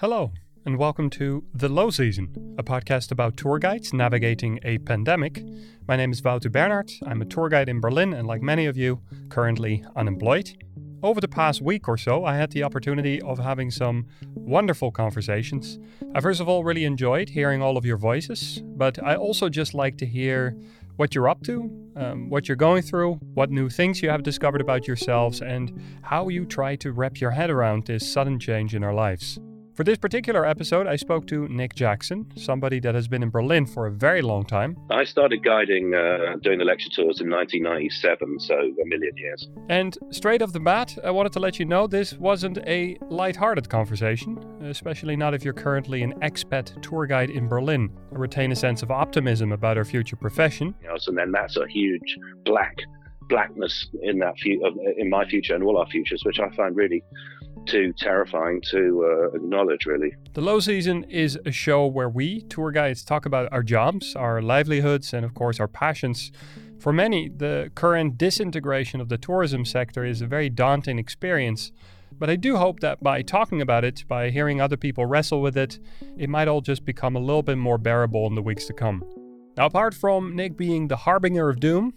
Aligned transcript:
Hello, 0.00 0.32
and 0.64 0.78
welcome 0.78 1.10
to 1.10 1.44
The 1.52 1.68
Low 1.68 1.90
Season, 1.90 2.54
a 2.56 2.62
podcast 2.62 3.12
about 3.12 3.36
tour 3.36 3.58
guides 3.58 3.92
navigating 3.92 4.58
a 4.62 4.78
pandemic. 4.78 5.44
My 5.86 5.94
name 5.94 6.10
is 6.10 6.24
Wouter 6.24 6.48
Bernhard. 6.48 6.90
I'm 7.04 7.20
a 7.20 7.26
tour 7.26 7.50
guide 7.50 7.68
in 7.68 7.82
Berlin, 7.82 8.14
and 8.14 8.26
like 8.26 8.40
many 8.40 8.64
of 8.64 8.78
you, 8.78 9.02
currently 9.28 9.84
unemployed. 9.96 10.56
Over 11.02 11.20
the 11.20 11.28
past 11.28 11.60
week 11.60 11.86
or 11.86 11.98
so, 11.98 12.24
I 12.24 12.34
had 12.36 12.50
the 12.50 12.62
opportunity 12.62 13.20
of 13.20 13.40
having 13.40 13.70
some 13.70 14.06
wonderful 14.34 14.90
conversations. 14.90 15.78
I 16.14 16.20
first 16.22 16.40
of 16.40 16.48
all 16.48 16.64
really 16.64 16.86
enjoyed 16.86 17.28
hearing 17.28 17.60
all 17.60 17.76
of 17.76 17.84
your 17.84 17.98
voices, 17.98 18.62
but 18.64 18.98
I 19.02 19.16
also 19.16 19.50
just 19.50 19.74
like 19.74 19.98
to 19.98 20.06
hear 20.06 20.56
what 20.96 21.14
you're 21.14 21.28
up 21.28 21.42
to, 21.42 21.70
um, 21.96 22.30
what 22.30 22.48
you're 22.48 22.56
going 22.56 22.80
through, 22.80 23.16
what 23.34 23.50
new 23.50 23.68
things 23.68 24.00
you 24.00 24.08
have 24.08 24.22
discovered 24.22 24.62
about 24.62 24.86
yourselves, 24.86 25.42
and 25.42 25.78
how 26.00 26.28
you 26.28 26.46
try 26.46 26.74
to 26.76 26.90
wrap 26.90 27.20
your 27.20 27.32
head 27.32 27.50
around 27.50 27.84
this 27.84 28.10
sudden 28.10 28.40
change 28.40 28.74
in 28.74 28.82
our 28.82 28.94
lives. 28.94 29.38
For 29.80 29.84
this 29.84 29.96
particular 29.96 30.44
episode, 30.44 30.86
I 30.86 30.96
spoke 30.96 31.26
to 31.28 31.48
Nick 31.48 31.74
Jackson, 31.74 32.30
somebody 32.36 32.80
that 32.80 32.94
has 32.94 33.08
been 33.08 33.22
in 33.22 33.30
Berlin 33.30 33.64
for 33.64 33.86
a 33.86 33.90
very 33.90 34.20
long 34.20 34.44
time. 34.44 34.76
I 34.90 35.04
started 35.04 35.42
guiding, 35.42 35.94
uh, 35.94 36.36
doing 36.42 36.58
the 36.58 36.66
lecture 36.66 36.90
tours 36.90 37.22
in 37.22 37.30
1997, 37.30 38.40
so 38.40 38.56
a 38.56 38.84
million 38.84 39.16
years. 39.16 39.48
And 39.70 39.96
straight 40.10 40.42
off 40.42 40.52
the 40.52 40.60
bat, 40.60 40.98
I 41.02 41.10
wanted 41.10 41.32
to 41.32 41.40
let 41.40 41.58
you 41.58 41.64
know 41.64 41.86
this 41.86 42.12
wasn't 42.12 42.58
a 42.66 42.98
light-hearted 43.08 43.70
conversation, 43.70 44.36
especially 44.64 45.16
not 45.16 45.32
if 45.32 45.46
you're 45.46 45.54
currently 45.54 46.02
an 46.02 46.12
expat 46.20 46.82
tour 46.82 47.06
guide 47.06 47.30
in 47.30 47.48
Berlin. 47.48 47.90
I 48.14 48.18
retain 48.18 48.52
a 48.52 48.56
sense 48.56 48.82
of 48.82 48.90
optimism 48.90 49.50
about 49.50 49.78
our 49.78 49.86
future 49.86 50.16
profession. 50.16 50.74
You 50.82 50.88
know, 50.88 50.98
so 50.98 51.10
then 51.10 51.32
that's 51.32 51.56
a 51.56 51.66
huge 51.66 52.18
black 52.44 52.76
blackness 53.30 53.88
in 54.02 54.18
that 54.18 54.34
fu- 54.40 54.60
in 54.98 55.08
my 55.08 55.24
future 55.24 55.54
and 55.54 55.64
all 55.64 55.78
our 55.78 55.86
futures, 55.86 56.22
which 56.24 56.38
I 56.38 56.50
find 56.50 56.76
really 56.76 57.02
too 57.70 57.92
terrifying 57.96 58.60
to 58.70 59.30
uh, 59.32 59.36
acknowledge, 59.36 59.86
really. 59.86 60.14
The 60.34 60.40
Low 60.40 60.60
Season 60.60 61.04
is 61.04 61.38
a 61.46 61.52
show 61.52 61.86
where 61.86 62.08
we, 62.08 62.40
tour 62.42 62.72
guides, 62.72 63.04
talk 63.04 63.26
about 63.26 63.52
our 63.52 63.62
jobs, 63.62 64.16
our 64.16 64.42
livelihoods, 64.42 65.14
and 65.14 65.24
of 65.24 65.34
course 65.34 65.60
our 65.60 65.68
passions. 65.68 66.32
For 66.78 66.92
many, 66.92 67.28
the 67.28 67.70
current 67.74 68.18
disintegration 68.18 69.00
of 69.00 69.08
the 69.08 69.18
tourism 69.18 69.64
sector 69.64 70.04
is 70.04 70.20
a 70.20 70.26
very 70.26 70.48
daunting 70.48 70.98
experience. 70.98 71.72
But 72.18 72.28
I 72.28 72.36
do 72.36 72.56
hope 72.56 72.80
that 72.80 73.02
by 73.02 73.22
talking 73.22 73.62
about 73.62 73.84
it, 73.84 74.04
by 74.08 74.30
hearing 74.30 74.60
other 74.60 74.76
people 74.76 75.06
wrestle 75.06 75.40
with 75.40 75.56
it, 75.56 75.78
it 76.18 76.28
might 76.28 76.48
all 76.48 76.60
just 76.60 76.84
become 76.84 77.16
a 77.16 77.20
little 77.20 77.42
bit 77.42 77.56
more 77.56 77.78
bearable 77.78 78.26
in 78.26 78.34
the 78.34 78.42
weeks 78.42 78.66
to 78.66 78.72
come. 78.72 79.04
Now, 79.56 79.66
apart 79.66 79.94
from 79.94 80.34
Nick 80.34 80.56
being 80.56 80.88
the 80.88 80.96
harbinger 80.96 81.48
of 81.48 81.60
doom, 81.60 81.94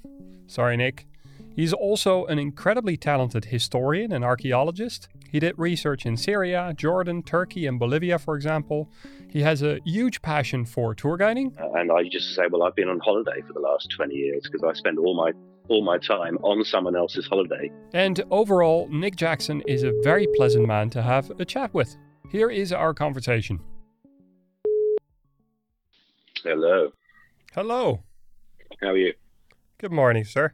sorry, 0.47 0.77
Nick, 0.77 1.07
he's 1.55 1.73
also 1.73 2.25
an 2.25 2.39
incredibly 2.39 2.97
talented 2.97 3.45
historian 3.45 4.11
and 4.11 4.23
archaeologist. 4.23 5.07
He 5.31 5.39
did 5.39 5.57
research 5.57 6.05
in 6.05 6.15
Syria, 6.17 6.73
Jordan, 6.75 7.23
Turkey, 7.23 7.65
and 7.65 7.79
Bolivia, 7.79 8.19
for 8.19 8.35
example. 8.35 8.89
He 9.29 9.41
has 9.41 9.63
a 9.63 9.79
huge 9.83 10.21
passion 10.21 10.65
for 10.65 10.93
tour 10.93 11.17
guiding. 11.17 11.55
And 11.75 11.91
I 11.91 12.03
just 12.07 12.35
say, 12.35 12.43
well, 12.51 12.63
I've 12.63 12.75
been 12.75 12.89
on 12.89 12.99
holiday 12.99 13.41
for 13.47 13.53
the 13.53 13.59
last 13.59 13.89
20 13.95 14.13
years 14.13 14.43
because 14.43 14.63
I 14.63 14.77
spend 14.77 14.99
all 14.99 15.15
my 15.15 15.31
all 15.69 15.81
my 15.81 15.97
time 15.97 16.37
on 16.43 16.63
someone 16.65 16.95
else's 16.95 17.25
holiday. 17.25 17.71
And 17.93 18.21
overall, 18.31 18.87
Nick 18.91 19.15
Jackson 19.15 19.61
is 19.65 19.83
a 19.83 19.93
very 20.03 20.27
pleasant 20.35 20.67
man 20.67 20.89
to 20.91 21.01
have 21.01 21.31
a 21.39 21.45
chat 21.45 21.73
with. 21.73 21.95
Here 22.29 22.49
is 22.49 22.73
our 22.73 22.93
conversation. 22.93 23.59
Hello. 26.43 26.91
Hello. 27.53 28.03
How 28.81 28.87
are 28.87 28.97
you? 28.97 29.13
Good 29.77 29.91
morning, 29.91 30.25
sir. 30.25 30.53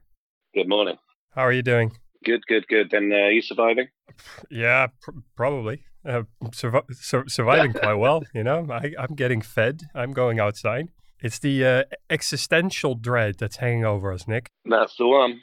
Good 0.54 0.68
morning. 0.68 0.98
How 1.36 1.44
are 1.44 1.52
you 1.52 1.62
doing? 1.62 1.92
Good, 2.26 2.42
good, 2.48 2.68
good. 2.68 2.92
And 2.92 3.14
uh, 3.14 3.18
are 3.18 3.32
you 3.32 3.42
surviving? 3.42 3.88
Yeah, 4.50 4.88
pr- 5.00 5.12
probably. 5.36 5.84
Uh, 6.04 6.24
survi- 6.46 6.92
sur- 6.96 7.28
surviving 7.28 7.74
quite 7.84 7.94
well, 7.94 8.24
you 8.34 8.44
know. 8.44 8.66
I, 8.70 8.94
I'm 8.98 9.14
getting 9.14 9.42
fed. 9.42 9.84
I'm 9.94 10.12
going 10.12 10.40
outside. 10.40 10.90
It's 11.22 11.38
the 11.38 11.64
uh, 11.64 11.84
existential 12.10 12.96
dread 12.96 13.36
that's 13.38 13.58
hanging 13.58 13.86
over 13.86 14.12
us, 14.12 14.28
Nick. 14.28 14.50
That's 14.66 14.96
the 14.98 15.06
one. 15.06 15.40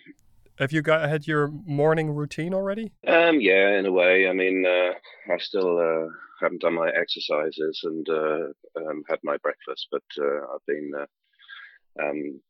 Have 0.58 0.72
you 0.72 0.82
got 0.82 1.08
had 1.08 1.28
your 1.28 1.48
morning 1.48 2.10
routine 2.10 2.52
already? 2.52 2.92
Um, 3.06 3.40
yeah, 3.40 3.78
in 3.78 3.86
a 3.86 3.92
way. 3.92 4.26
I 4.26 4.32
mean, 4.32 4.66
uh, 4.66 5.32
I 5.32 5.38
still 5.38 5.78
uh, 5.78 6.08
haven't 6.40 6.62
done 6.62 6.74
my 6.74 6.90
exercises 7.00 7.80
and 7.84 8.08
uh, 8.08 8.46
um, 8.76 9.04
had 9.08 9.20
my 9.22 9.36
breakfast, 9.36 9.86
but 9.92 10.02
uh, 10.18 10.52
I've 10.52 10.66
been 10.66 10.90
uh, 10.98 12.02
um, 12.02 12.40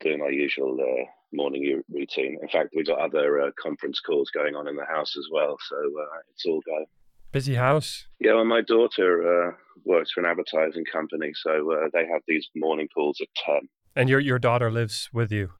doing 0.00 0.20
my 0.20 0.28
usual 0.28 0.78
uh, 0.80 1.04
morning 1.32 1.82
routine. 1.90 2.38
In 2.40 2.48
fact, 2.48 2.70
we've 2.74 2.86
got 2.86 2.98
other 2.98 3.40
uh, 3.40 3.50
conference 3.60 4.00
calls 4.00 4.30
going 4.30 4.54
on 4.54 4.68
in 4.68 4.76
the 4.76 4.84
house 4.84 5.16
as 5.16 5.26
well, 5.32 5.56
so 5.68 5.76
uh, 5.76 6.18
it's 6.32 6.44
all 6.46 6.60
go. 6.64 6.84
Busy 7.32 7.54
house. 7.54 8.06
Yeah, 8.20 8.34
well, 8.34 8.44
my 8.44 8.62
daughter 8.62 9.48
uh, 9.48 9.52
works 9.84 10.12
for 10.12 10.20
an 10.20 10.26
advertising 10.26 10.84
company, 10.90 11.32
so 11.34 11.72
uh, 11.72 11.88
they 11.92 12.06
have 12.10 12.22
these 12.26 12.48
morning 12.56 12.88
calls 12.94 13.18
at 13.20 13.28
ten. 13.44 13.68
And 13.94 14.08
your 14.08 14.20
your 14.20 14.38
daughter 14.38 14.70
lives 14.70 15.10
with 15.12 15.30
you. 15.32 15.50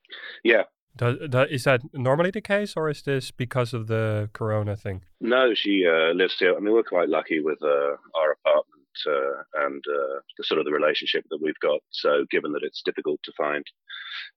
Yeah. 0.43 0.63
Does, 0.97 1.17
does, 1.29 1.49
is 1.51 1.65
that 1.65 1.83
normally 1.93 2.31
the 2.31 2.41
case, 2.41 2.75
or 2.77 2.89
is 2.89 3.03
this 3.03 3.31
because 3.31 3.73
of 3.73 3.87
the 3.87 4.31
corona 4.33 4.77
thing? 4.77 5.03
No, 5.21 5.55
she 5.55 5.87
uh, 5.87 6.13
lives 6.13 6.37
here. 6.39 6.57
I 6.57 6.61
mean, 6.61 6.73
we're 6.73 6.83
quite 6.83 7.09
lucky 7.09 7.41
with 7.41 7.63
uh, 7.63 7.97
our 8.17 8.33
apartment 8.33 8.78
uh, 9.07 9.65
and 9.67 9.83
uh, 9.89 10.21
the 10.37 10.45
sort 10.45 10.59
of 10.59 10.65
the 10.65 10.73
relationship 10.73 11.25
that 11.31 11.43
we've 11.43 11.59
got. 11.61 11.81
So, 11.91 12.25
given 12.31 12.53
that 12.53 12.63
it's 12.63 12.83
difficult 12.85 13.21
to 13.25 13.33
find, 13.37 13.65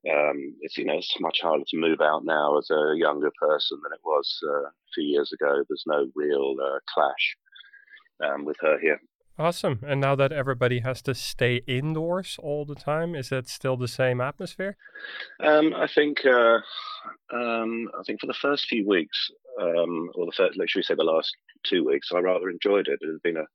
um, 0.09 0.55
it's 0.61 0.77
you 0.77 0.85
know 0.85 0.97
it's 0.97 1.13
much 1.19 1.39
harder 1.41 1.63
to 1.67 1.77
move 1.77 2.01
out 2.01 2.25
now 2.25 2.57
as 2.57 2.69
a 2.69 2.93
younger 2.95 3.31
person 3.39 3.79
than 3.83 3.93
it 3.93 4.01
was 4.03 4.39
uh, 4.47 4.67
a 4.67 4.91
few 4.93 5.05
years 5.05 5.31
ago. 5.33 5.63
There's 5.67 5.83
no 5.87 6.07
real 6.15 6.55
uh, 6.61 6.79
clash 6.93 7.35
um, 8.23 8.45
with 8.45 8.57
her 8.61 8.79
here. 8.79 8.99
Awesome. 9.39 9.79
And 9.87 9.99
now 10.01 10.15
that 10.15 10.31
everybody 10.31 10.81
has 10.81 11.01
to 11.03 11.15
stay 11.15 11.61
indoors 11.65 12.37
all 12.41 12.65
the 12.65 12.75
time, 12.75 13.15
is 13.15 13.29
that 13.29 13.47
still 13.47 13.77
the 13.77 13.87
same 13.87 14.21
atmosphere? 14.21 14.77
Um, 15.43 15.73
I 15.73 15.87
think 15.87 16.25
uh, 16.25 16.59
um, 17.33 17.89
I 17.97 18.03
think 18.05 18.19
for 18.19 18.27
the 18.27 18.35
first 18.39 18.65
few 18.65 18.87
weeks, 18.87 19.31
um, 19.59 20.09
or 20.15 20.25
the 20.25 20.33
first, 20.35 20.57
let's 20.57 20.73
say 20.87 20.95
the 20.95 21.03
last 21.03 21.35
two 21.63 21.85
weeks, 21.85 22.09
I 22.13 22.19
rather 22.19 22.49
enjoyed 22.49 22.87
it. 22.87 22.99
It 23.01 23.07
had 23.07 23.21
been 23.23 23.37
a 23.37 23.47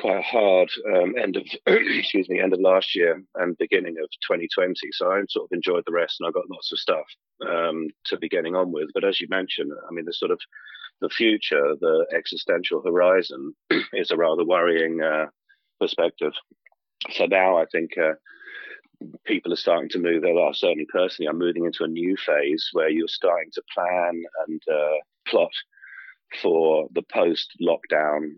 quite 0.00 0.16
a 0.16 0.22
hard 0.22 0.70
um, 0.94 1.14
end 1.18 1.36
of 1.36 1.46
excuse 1.66 2.28
me 2.28 2.40
end 2.40 2.54
of 2.54 2.60
last 2.60 2.96
year 2.96 3.22
and 3.34 3.58
beginning 3.58 3.96
of 4.02 4.08
2020 4.26 4.74
so 4.92 5.10
i 5.12 5.20
sort 5.28 5.44
of 5.44 5.54
enjoyed 5.54 5.82
the 5.86 5.92
rest 5.92 6.16
and 6.18 6.26
i 6.26 6.30
got 6.30 6.48
lots 6.50 6.72
of 6.72 6.78
stuff 6.78 7.04
um, 7.46 7.88
to 8.04 8.18
be 8.18 8.28
getting 8.28 8.54
on 8.54 8.70
with. 8.70 8.88
But 8.94 9.04
as 9.04 9.20
you 9.20 9.26
mentioned 9.28 9.70
i 9.88 9.92
mean 9.92 10.06
the 10.06 10.14
sort 10.14 10.30
of 10.30 10.40
the 11.02 11.10
future 11.10 11.74
the 11.80 12.06
existential 12.14 12.82
horizon 12.82 13.54
is 13.92 14.10
a 14.10 14.16
rather 14.16 14.44
worrying 14.44 15.02
uh, 15.02 15.26
perspective. 15.78 16.32
So 17.10 17.26
now 17.26 17.58
i 17.58 17.66
think 17.70 17.90
uh, 17.98 18.14
people 19.26 19.52
are 19.52 19.56
starting 19.56 19.90
to 19.90 19.98
move 19.98 20.22
well 20.24 20.54
certainly 20.54 20.86
personally 20.90 21.28
i'm 21.28 21.38
moving 21.38 21.66
into 21.66 21.84
a 21.84 21.88
new 21.88 22.16
phase 22.16 22.70
where 22.72 22.88
you're 22.88 23.08
starting 23.08 23.50
to 23.52 23.62
plan 23.74 24.22
and 24.46 24.62
uh, 24.72 24.96
plot 25.26 25.52
for 26.40 26.88
the 26.94 27.02
post 27.02 27.52
lockdown 27.60 28.30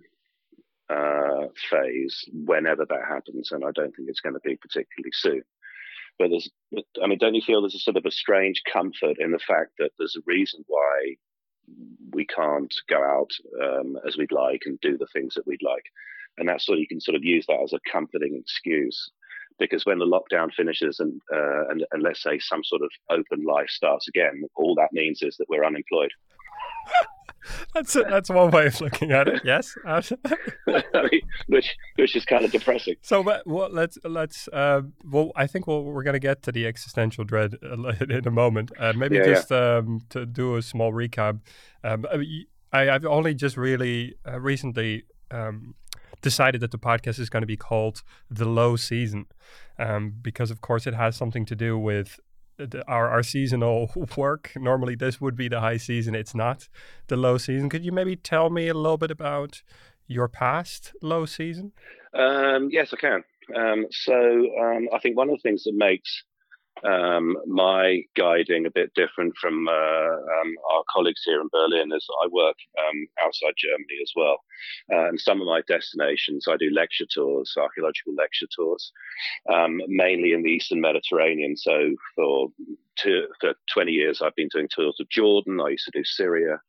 uh, 0.91 1.47
phase 1.71 2.25
whenever 2.33 2.85
that 2.87 3.05
happens, 3.09 3.53
and 3.53 3.65
I 3.65 3.71
don't 3.73 3.95
think 3.95 4.09
it's 4.09 4.21
going 4.21 4.35
to 4.35 4.41
be 4.41 4.57
particularly 4.57 5.13
soon. 5.13 5.43
But 6.19 6.31
there's, 6.31 6.51
I 7.03 7.07
mean, 7.07 7.19
don't 7.19 7.35
you 7.35 7.43
feel 7.43 7.63
there's 7.63 7.75
a 7.75 7.79
sort 7.79 7.97
of 7.97 8.05
a 8.07 8.11
strange 8.11 8.63
comfort 8.71 9.17
in 9.19 9.31
the 9.33 9.39
fact 9.39 9.73
that 9.79 9.91
there's 9.99 10.17
a 10.17 10.23
reason 10.27 10.65
why 10.67 11.17
we 12.13 12.27
can't 12.27 12.75
go 12.89 13.03
out 13.03 13.31
um, 13.63 13.97
as 14.07 14.17
we'd 14.17 14.33
like 14.33 14.63
and 14.67 14.79
do 14.81 14.99
the 14.99 15.07
things 15.13 15.35
that 15.35 15.47
we'd 15.47 15.63
like, 15.63 15.85
and 16.39 16.49
that's 16.49 16.67
sort 16.67 16.77
of 16.77 16.81
you 16.81 16.89
can 16.89 17.01
sort 17.01 17.17
of 17.17 17.25
use 17.25 17.47
that 17.47 17.63
as 17.63 17.73
a 17.73 17.81
comforting 17.91 18.37
excuse 18.37 19.11
because 19.59 19.87
when 19.87 19.99
the 19.99 20.07
lockdown 20.07 20.53
finishes 20.53 21.01
and, 21.01 21.21
uh, 21.33 21.69
and 21.69 21.85
and 21.93 22.03
let's 22.03 22.23
say 22.23 22.39
some 22.39 22.65
sort 22.65 22.83
of 22.83 22.91
open 23.11 23.45
life 23.45 23.69
starts 23.69 24.09
again, 24.09 24.43
all 24.57 24.75
that 24.75 24.93
means 24.93 25.23
is 25.23 25.37
that 25.37 25.49
we're 25.49 25.65
unemployed. 25.65 26.11
that's 27.75 27.97
a, 27.97 28.03
that's 28.03 28.29
one 28.29 28.51
way 28.51 28.67
of 28.67 28.81
looking 28.81 29.13
at 29.13 29.29
it. 29.29 29.43
Yes, 29.45 29.75
I 29.87 30.03
mean, 30.67 31.23
which 31.47 31.77
which 31.97 32.17
is 32.17 32.25
kind 32.25 32.45
of 32.45 32.53
depressing. 32.53 32.97
So, 33.03 33.23
but 33.23 33.47
well, 33.47 33.69
let's 33.71 33.99
let's 34.05 34.49
uh, 34.49 34.83
well, 35.05 35.33
I 35.37 35.47
think 35.47 35.67
we'll, 35.67 35.85
we're 35.85 36.03
going 36.03 36.15
to 36.15 36.21
get 36.21 36.43
to 36.45 36.53
the 36.53 36.67
existential 36.67 37.25
dread 37.25 37.55
in 37.63 38.27
a 38.27 38.31
moment. 38.31 38.73
Uh, 38.79 38.93
maybe 38.95 39.17
yeah, 39.17 39.25
just 39.25 39.51
yeah. 39.51 39.79
Um, 39.79 40.03
to 40.11 40.27
do 40.27 40.57
a 40.57 40.63
small 40.63 40.93
recap. 40.93 41.41
Um, 41.85 42.07
I, 42.73 42.91
I've 42.91 43.05
only 43.05 43.35
just 43.35 43.57
really 43.57 44.15
uh, 44.27 44.41
recently 44.41 45.05
um, 45.31 45.75
decided 46.21 46.61
that 46.61 46.71
the 46.71 46.79
podcast 46.79 47.19
is 47.19 47.29
going 47.29 47.43
to 47.43 47.47
be 47.47 47.57
called 47.57 48.03
the 48.31 48.49
low 48.49 48.77
season 48.77 49.27
um, 49.79 50.15
because 50.23 50.51
of 50.51 50.61
course 50.61 50.87
it 50.87 50.95
has 50.95 51.17
something 51.17 51.45
to 51.45 51.57
do 51.57 51.79
with 51.79 52.21
our, 52.87 53.09
our 53.09 53.23
seasonal 53.23 53.91
work. 54.17 54.53
Normally, 54.57 54.95
this 54.95 55.21
would 55.21 55.37
be 55.37 55.49
the 55.49 55.61
high 55.61 55.77
season. 55.77 56.15
It's 56.15 56.35
not 56.35 56.69
the 57.09 57.17
low 57.17 57.39
season. 57.39 57.69
Could 57.69 57.85
you 57.85 57.93
maybe 57.93 58.17
tell 58.17 58.51
me 58.51 58.69
a 58.69 58.75
little 58.75 58.99
bit 58.99 59.11
about 59.11 59.63
your 60.07 60.29
past 60.29 60.93
low 61.03 61.27
season? 61.27 61.73
Um, 62.15 62.69
yes, 62.71 62.93
I 62.93 62.97
can. 62.97 63.25
Um, 63.57 63.87
so 63.91 64.15
um, 64.15 64.89
I 64.93 64.99
think 64.99 65.17
one 65.17 65.29
of 65.29 65.37
the 65.37 65.43
things 65.43 65.65
that 65.65 65.75
makes 65.75 66.23
um, 66.85 67.37
my 67.47 68.03
guiding 68.17 68.67
a 68.67 68.71
bit 68.71 68.93
different 68.95 69.35
from 69.41 69.69
uh, 69.69 69.73
um, 69.73 70.55
our 70.73 70.83
colleagues 70.93 71.23
here 71.25 71.41
in 71.41 71.49
Berlin 71.53 71.93
as 71.93 72.07
I 72.25 72.29
work 72.29 72.57
um, 72.79 73.07
outside 73.25 73.55
Germany 73.57 73.99
as 74.03 74.13
well. 74.17 74.39
Uh, 74.93 75.09
and 75.09 75.21
some 75.21 75.41
of 75.41 75.47
my 75.47 75.63
destinations, 75.69 76.47
I 76.49 76.57
do 76.57 76.71
lecture 76.73 77.07
tours, 77.13 77.55
archaeological 77.57 78.15
lecture 78.15 78.47
tours, 78.57 78.93
um, 79.53 79.81
mainly 79.87 80.33
in 80.33 80.43
the 80.43 80.51
Eastern 80.51 80.81
Mediterranean. 80.81 81.57
So 81.57 81.95
for, 82.17 82.49
two, 82.99 83.27
for 83.41 83.55
20 83.73 83.93
years, 83.93 84.21
I've 84.21 84.35
been 84.35 84.49
doing 84.53 84.69
tours 84.75 84.99
of 85.01 85.09
Jordan. 85.09 85.61
I 85.61 85.71
used 85.71 85.85
to 85.85 85.99
do 85.99 86.05
Syria. 86.05 86.61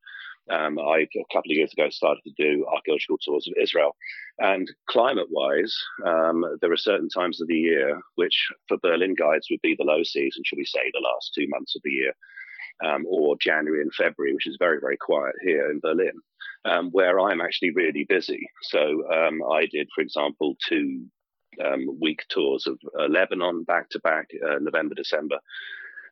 Um, 0.50 0.78
I 0.78 1.08
a 1.16 1.34
couple 1.34 1.52
of 1.52 1.58
years 1.58 1.72
ago 1.72 1.90
started 1.90 2.22
to 2.26 2.34
do 2.38 2.66
archaeological 2.66 3.18
tours 3.18 3.48
of 3.48 3.54
Israel, 3.62 3.96
and 4.40 4.70
climate-wise, 4.90 5.76
um, 6.06 6.44
there 6.60 6.72
are 6.72 6.78
certain 6.78 7.10
times 7.10 7.42
of 7.42 7.48
the 7.48 7.56
year 7.56 8.00
which, 8.16 8.48
for 8.68 8.78
Berlin 8.78 9.16
guides, 9.16 9.48
would 9.50 9.62
be 9.62 9.76
the 9.78 9.86
low 9.86 10.04
season, 10.04 10.44
should 10.46 10.58
we 10.58 10.66
say, 10.66 10.92
the 10.92 11.00
last 11.00 11.34
two 11.34 11.48
months 11.48 11.76
of 11.76 11.82
the 11.84 11.92
year, 11.92 12.14
um, 12.84 13.06
or 13.08 13.38
January 13.40 13.82
and 13.82 13.94
February, 13.94 14.34
which 14.34 14.48
is 14.48 14.58
very 14.60 14.80
very 14.82 14.98
quiet 14.98 15.36
here 15.42 15.72
in 15.72 15.80
Berlin, 15.80 16.18
um, 16.66 16.90
where 16.92 17.20
I'm 17.20 17.40
actually 17.40 17.72
really 17.72 18.06
busy. 18.10 18.46
So 18.64 18.82
um, 19.14 19.42
I 19.50 19.68
did, 19.68 19.88
for 19.96 20.02
example, 20.02 20.56
two 20.68 21.06
um, 21.64 21.98
week 22.02 22.22
tours 22.30 22.68
of 22.68 22.78
uh, 23.00 23.08
Lebanon 23.08 23.64
back 23.64 23.90
to 23.92 24.00
back, 24.00 24.28
uh, 24.46 24.60
November 24.60 24.96
December 24.96 25.40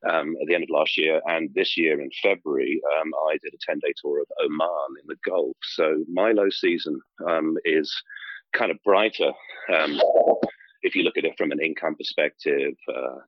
um, 0.10 0.36
at 0.42 0.48
the 0.48 0.56
end 0.56 0.64
of 0.64 0.70
last 0.70 0.98
year. 0.98 1.22
And 1.26 1.50
this 1.54 1.78
year 1.78 2.02
in 2.02 2.10
February, 2.22 2.82
um, 3.00 3.12
I 3.30 3.38
did 3.44 3.54
a 3.54 3.58
10 3.66 3.80
day 3.80 3.94
tour 4.02 4.22
of 4.22 4.28
Oman 4.44 4.96
in 5.02 5.08
the 5.08 5.16
Gulf. 5.26 5.56
So 5.64 6.04
my 6.12 6.32
low 6.32 6.50
season 6.50 7.00
um, 7.28 7.58
is 7.66 7.94
kind 8.54 8.72
of 8.72 8.78
brighter 8.84 9.32
um, 9.74 10.00
if 10.82 10.96
you 10.96 11.04
look 11.04 11.18
at 11.18 11.26
it 11.26 11.38
from 11.38 11.52
an 11.52 11.60
income 11.62 11.96
perspective. 11.96 12.74
Uh, 12.88 13.20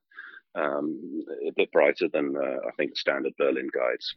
um, 0.56 1.24
a 1.48 1.50
bit 1.56 1.72
brighter 1.72 2.08
than 2.12 2.36
uh, 2.36 2.68
I 2.68 2.70
think 2.76 2.96
standard 2.96 3.32
Berlin 3.38 3.68
guides. 3.74 4.14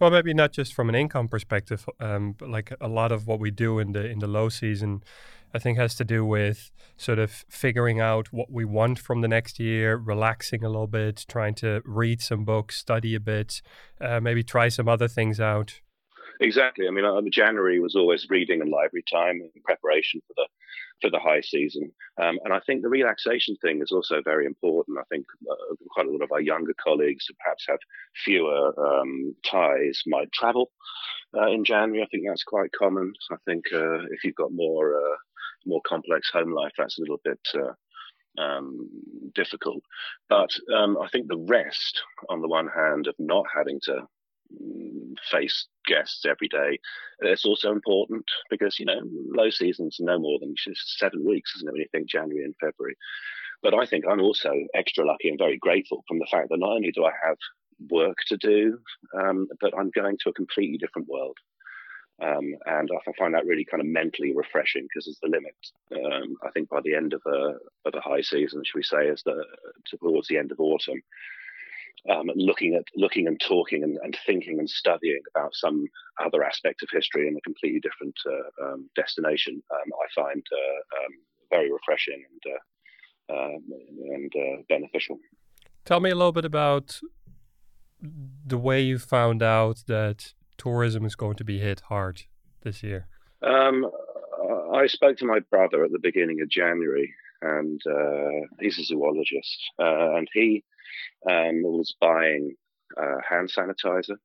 Well, 0.00 0.10
maybe 0.10 0.32
not 0.32 0.52
just 0.52 0.74
from 0.74 0.88
an 0.88 0.94
income 0.94 1.28
perspective, 1.28 1.88
um, 1.98 2.32
but 2.38 2.48
like 2.48 2.72
a 2.80 2.88
lot 2.88 3.10
of 3.10 3.26
what 3.26 3.40
we 3.40 3.50
do 3.50 3.78
in 3.78 3.92
the 3.92 4.06
in 4.06 4.20
the 4.20 4.28
low 4.28 4.48
season 4.48 5.02
I 5.54 5.58
think 5.58 5.78
has 5.78 5.94
to 5.96 6.04
do 6.04 6.24
with 6.24 6.70
sort 6.96 7.18
of 7.18 7.30
figuring 7.48 8.00
out 8.00 8.32
what 8.32 8.50
we 8.50 8.64
want 8.64 8.98
from 8.98 9.20
the 9.20 9.28
next 9.28 9.58
year, 9.58 9.96
relaxing 9.96 10.64
a 10.64 10.68
little 10.68 10.86
bit, 10.86 11.24
trying 11.28 11.54
to 11.56 11.80
read 11.84 12.20
some 12.20 12.44
books, 12.44 12.76
study 12.76 13.14
a 13.14 13.20
bit, 13.20 13.62
uh, 14.00 14.20
maybe 14.20 14.42
try 14.42 14.68
some 14.68 14.88
other 14.88 15.08
things 15.08 15.40
out. 15.40 15.80
Exactly. 16.40 16.86
I 16.86 16.90
mean, 16.90 17.04
uh, 17.04 17.20
January 17.30 17.80
was 17.80 17.96
always 17.96 18.26
reading 18.30 18.60
and 18.60 18.70
library 18.70 19.04
time 19.10 19.40
in 19.40 19.62
preparation 19.64 20.20
for 20.26 20.34
the 20.36 20.46
for 21.00 21.10
the 21.10 21.18
high 21.20 21.40
season, 21.40 21.92
um, 22.20 22.40
and 22.42 22.52
I 22.52 22.58
think 22.66 22.82
the 22.82 22.88
relaxation 22.88 23.54
thing 23.62 23.80
is 23.82 23.92
also 23.92 24.20
very 24.20 24.46
important. 24.46 24.98
I 24.98 25.04
think 25.08 25.26
uh, 25.48 25.74
quite 25.90 26.06
a 26.06 26.10
lot 26.10 26.22
of 26.22 26.32
our 26.32 26.40
younger 26.40 26.74
colleagues 26.82 27.26
who 27.28 27.34
perhaps 27.38 27.66
have 27.68 27.78
fewer 28.24 28.74
um, 28.76 29.36
ties 29.44 30.02
might 30.08 30.32
travel 30.32 30.72
uh, 31.36 31.46
in 31.46 31.64
January. 31.64 32.02
I 32.02 32.08
think 32.10 32.24
that's 32.26 32.42
quite 32.42 32.70
common. 32.76 33.12
I 33.30 33.36
think 33.44 33.66
uh, 33.72 34.06
if 34.10 34.24
you've 34.24 34.34
got 34.34 34.50
more 34.52 34.96
uh, 34.96 35.16
more 35.66 35.80
complex 35.86 36.30
home 36.30 36.52
life, 36.52 36.72
that's 36.76 36.98
a 36.98 37.02
little 37.02 37.20
bit 37.24 37.40
uh, 37.54 38.42
um, 38.42 38.88
difficult. 39.34 39.82
But 40.28 40.50
um, 40.74 40.98
I 41.02 41.08
think 41.08 41.28
the 41.28 41.44
rest, 41.48 42.02
on 42.28 42.40
the 42.40 42.48
one 42.48 42.68
hand, 42.68 43.06
of 43.06 43.14
not 43.18 43.44
having 43.54 43.80
to 43.84 44.06
mm, 44.52 45.14
face 45.30 45.66
guests 45.86 46.24
every 46.26 46.48
day, 46.48 46.78
it's 47.20 47.44
also 47.44 47.72
important 47.72 48.24
because, 48.50 48.78
you 48.78 48.86
know, 48.86 49.00
low 49.34 49.50
season's 49.50 49.96
no 50.00 50.18
more 50.18 50.38
than 50.40 50.54
seven 50.74 51.24
weeks, 51.24 51.54
isn't 51.56 51.68
it, 51.68 51.72
when 51.72 51.80
you 51.80 51.88
think 51.92 52.08
January 52.08 52.44
and 52.44 52.54
February. 52.60 52.96
But 53.62 53.74
I 53.74 53.86
think 53.86 54.04
I'm 54.08 54.20
also 54.20 54.52
extra 54.74 55.04
lucky 55.04 55.28
and 55.28 55.38
very 55.38 55.58
grateful 55.58 56.04
from 56.06 56.18
the 56.20 56.28
fact 56.30 56.48
that 56.50 56.60
not 56.60 56.70
only 56.70 56.92
do 56.92 57.04
I 57.04 57.12
have 57.26 57.36
work 57.90 58.16
to 58.28 58.36
do, 58.36 58.78
um, 59.18 59.48
but 59.60 59.72
I'm 59.76 59.90
going 59.90 60.16
to 60.20 60.30
a 60.30 60.34
completely 60.34 60.78
different 60.78 61.08
world. 61.08 61.36
Um, 62.20 62.54
and 62.66 62.90
I 62.90 63.12
find 63.16 63.34
that 63.34 63.46
really 63.46 63.64
kind 63.64 63.80
of 63.80 63.86
mentally 63.86 64.34
refreshing 64.34 64.82
because 64.82 65.06
it's 65.06 65.20
the 65.20 65.28
limit. 65.28 65.54
Um, 65.92 66.36
I 66.42 66.50
think 66.50 66.68
by 66.68 66.80
the 66.82 66.94
end 66.94 67.12
of 67.12 67.22
a 67.26 67.54
of 67.86 67.94
a 67.94 68.00
high 68.00 68.22
season, 68.22 68.62
should 68.64 68.76
we 68.76 68.82
say, 68.82 69.08
as 69.08 69.22
the 69.22 69.44
towards 69.88 70.26
the 70.26 70.36
end 70.36 70.50
of 70.50 70.58
autumn, 70.58 71.00
um, 72.10 72.30
looking 72.34 72.74
at 72.74 72.84
looking 72.96 73.28
and 73.28 73.40
talking 73.40 73.84
and, 73.84 73.98
and, 74.02 74.16
thinking 74.26 74.58
and 74.58 74.68
studying 74.68 75.20
about 75.34 75.54
some 75.54 75.86
other 76.24 76.42
aspect 76.42 76.82
of 76.82 76.88
history 76.90 77.28
in 77.28 77.36
a 77.36 77.40
completely 77.42 77.80
different 77.80 78.18
uh, 78.26 78.66
um, 78.66 78.90
destination, 78.96 79.62
um, 79.70 79.92
I 79.92 80.20
find 80.20 80.42
uh, 80.52 81.04
um, 81.04 81.12
very 81.50 81.70
refreshing 81.72 82.24
and 82.30 82.52
uh, 82.52 83.58
and 84.10 84.32
uh, 84.34 84.62
beneficial. 84.68 85.18
Tell 85.84 86.00
me 86.00 86.10
a 86.10 86.16
little 86.16 86.32
bit 86.32 86.44
about 86.44 87.00
the 88.00 88.58
way 88.58 88.80
you 88.80 88.98
found 88.98 89.42
out 89.42 89.84
that 89.86 90.34
tourism 90.58 91.04
is 91.04 91.14
going 91.14 91.36
to 91.36 91.44
be 91.44 91.58
hit 91.58 91.80
hard 91.88 92.22
this 92.62 92.82
year? 92.82 93.06
Um, 93.42 93.86
I 94.72 94.86
spoke 94.86 95.16
to 95.18 95.26
my 95.26 95.40
brother 95.50 95.84
at 95.84 95.92
the 95.92 95.98
beginning 95.98 96.40
of 96.40 96.48
January, 96.48 97.14
and 97.40 97.80
uh, 97.86 98.46
he's 98.60 98.78
a 98.78 98.84
zoologist, 98.84 99.58
uh, 99.78 100.16
and 100.16 100.28
he 100.32 100.64
um, 101.28 101.62
was 101.62 101.94
buying 102.00 102.54
uh, 102.96 103.16
hand 103.28 103.50
sanitizer 103.50 104.16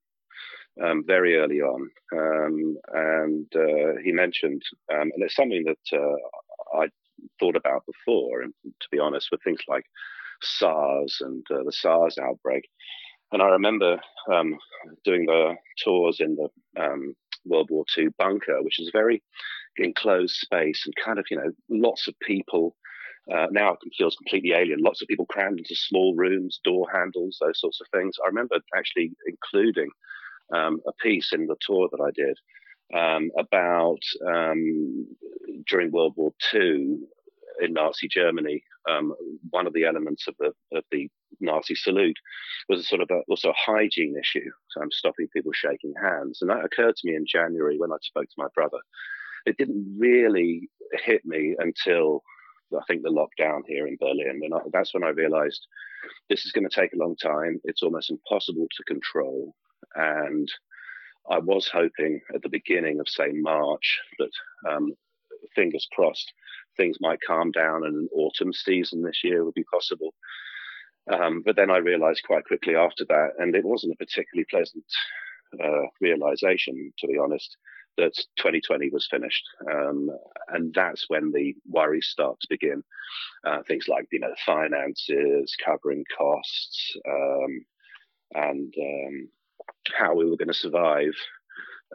um, 0.83 1.03
very 1.05 1.37
early 1.37 1.61
on, 1.61 1.89
um, 2.13 2.77
and 2.93 3.47
uh, 3.55 3.99
he 4.03 4.11
mentioned, 4.11 4.63
um, 4.91 5.11
and 5.13 5.23
it's 5.23 5.35
something 5.35 5.63
that 5.65 5.97
uh, 5.97 6.79
I 6.79 6.87
thought 7.39 7.55
about 7.55 7.85
before, 7.85 8.41
and 8.41 8.53
to 8.63 8.87
be 8.91 8.99
honest, 8.99 9.29
with 9.31 9.43
things 9.43 9.61
like 9.67 9.85
SARS 10.41 11.17
and 11.21 11.45
uh, 11.51 11.63
the 11.63 11.71
SARS 11.71 12.17
outbreak. 12.17 12.67
And 13.33 13.41
I 13.41 13.47
remember 13.47 13.99
um, 14.31 14.57
doing 15.03 15.25
the 15.25 15.55
tours 15.83 16.19
in 16.19 16.35
the 16.35 16.81
um, 16.81 17.15
World 17.45 17.69
War 17.71 17.83
II 17.97 18.09
bunker, 18.19 18.61
which 18.61 18.79
is 18.79 18.89
a 18.89 18.97
very 18.97 19.23
enclosed 19.77 20.35
space 20.35 20.83
and 20.85 20.93
kind 21.03 21.17
of, 21.17 21.25
you 21.31 21.37
know, 21.37 21.51
lots 21.67 22.07
of 22.07 22.13
people. 22.19 22.75
Uh, 23.33 23.47
now 23.51 23.71
it 23.71 23.79
feels 23.97 24.15
completely 24.15 24.51
alien. 24.51 24.79
Lots 24.81 25.01
of 25.01 25.07
people 25.07 25.25
crammed 25.25 25.57
into 25.57 25.75
small 25.75 26.13
rooms, 26.15 26.59
door 26.63 26.87
handles, 26.93 27.39
those 27.41 27.59
sorts 27.59 27.81
of 27.81 27.87
things. 27.91 28.17
I 28.23 28.27
remember 28.27 28.57
actually 28.75 29.11
including 29.25 29.89
um, 30.53 30.79
a 30.87 30.91
piece 31.01 31.33
in 31.33 31.47
the 31.47 31.55
tour 31.65 31.89
that 31.91 32.03
I 32.03 32.11
did 32.11 32.37
um, 32.95 33.31
about 33.37 33.99
um, 34.27 35.07
during 35.67 35.91
World 35.91 36.13
War 36.17 36.33
II 36.53 36.99
in 37.61 37.73
Nazi 37.73 38.07
Germany, 38.07 38.63
um, 38.87 39.15
one 39.49 39.65
of 39.65 39.73
the 39.73 39.85
elements 39.85 40.27
of 40.27 40.35
the 40.37 40.51
of 40.77 40.83
the 40.91 41.09
Nazi 41.43 41.75
salute 41.75 42.17
was 42.69 42.79
a 42.79 42.83
sort 42.83 43.01
of 43.01 43.09
a, 43.11 43.21
also 43.29 43.49
a 43.49 43.71
hygiene 43.71 44.15
issue. 44.19 44.49
So 44.69 44.81
I'm 44.81 44.91
stopping 44.91 45.27
people 45.33 45.51
shaking 45.53 45.93
hands, 46.01 46.39
and 46.41 46.49
that 46.49 46.65
occurred 46.65 46.95
to 46.95 47.07
me 47.07 47.15
in 47.15 47.25
January 47.27 47.77
when 47.77 47.91
I 47.91 47.97
spoke 48.01 48.25
to 48.25 48.35
my 48.37 48.47
brother. 48.55 48.79
It 49.45 49.57
didn't 49.57 49.97
really 49.97 50.69
hit 51.03 51.25
me 51.25 51.55
until 51.59 52.23
I 52.73 52.81
think 52.87 53.03
the 53.03 53.09
lockdown 53.09 53.61
here 53.67 53.87
in 53.87 53.97
Berlin, 53.99 54.41
and 54.43 54.53
I, 54.53 54.59
that's 54.71 54.93
when 54.93 55.03
I 55.03 55.09
realised 55.09 55.67
this 56.29 56.45
is 56.45 56.51
going 56.51 56.67
to 56.67 56.75
take 56.75 56.93
a 56.93 56.97
long 56.97 57.15
time. 57.15 57.59
It's 57.63 57.83
almost 57.83 58.09
impossible 58.09 58.67
to 58.75 58.83
control, 58.83 59.53
and 59.95 60.51
I 61.29 61.39
was 61.39 61.67
hoping 61.67 62.21
at 62.33 62.41
the 62.41 62.49
beginning 62.49 62.99
of 62.99 63.07
say 63.07 63.31
March 63.31 63.99
that 64.19 64.31
um, 64.69 64.93
fingers 65.55 65.87
crossed 65.93 66.33
things 66.77 66.97
might 66.99 67.19
calm 67.25 67.51
down 67.51 67.85
and 67.85 67.95
an 67.95 68.09
autumn 68.13 68.53
season 68.53 69.01
this 69.01 69.21
year 69.23 69.43
would 69.43 69.53
be 69.53 69.63
possible. 69.71 70.13
Um, 71.11 71.41
but 71.45 71.55
then 71.55 71.69
I 71.69 71.77
realized 71.77 72.23
quite 72.25 72.45
quickly 72.45 72.75
after 72.75 73.05
that, 73.05 73.31
and 73.37 73.55
it 73.55 73.65
wasn't 73.65 73.93
a 73.93 73.97
particularly 73.97 74.45
pleasant 74.49 74.85
uh, 75.61 75.87
realization, 75.99 76.93
to 76.99 77.07
be 77.07 77.17
honest, 77.17 77.57
that 77.97 78.15
2020 78.37 78.89
was 78.89 79.07
finished. 79.09 79.43
Um, 79.71 80.09
and 80.49 80.73
that's 80.73 81.05
when 81.09 81.31
the 81.31 81.55
worries 81.67 82.07
start 82.07 82.39
to 82.41 82.47
begin. 82.49 82.83
Uh, 83.45 83.61
things 83.67 83.87
like, 83.87 84.07
you 84.11 84.19
know, 84.19 84.33
finances, 84.45 85.55
covering 85.63 86.05
costs, 86.17 86.95
um, 87.07 87.65
and 88.33 88.73
um, 88.79 89.29
how 89.93 90.15
we 90.15 90.25
were 90.25 90.37
going 90.37 90.47
to 90.47 90.53
survive 90.53 91.13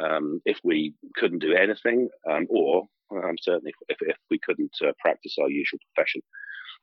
um, 0.00 0.40
if 0.44 0.58
we 0.62 0.94
couldn't 1.16 1.40
do 1.40 1.54
anything, 1.54 2.08
um, 2.30 2.46
or 2.48 2.86
um, 3.10 3.36
certainly 3.40 3.72
if, 3.88 3.96
if, 4.00 4.16
we 4.30 4.38
couldn't 4.38 4.76
uh, 4.86 4.92
practice 5.00 5.36
our 5.40 5.50
usual 5.50 5.78
profession, 5.94 6.22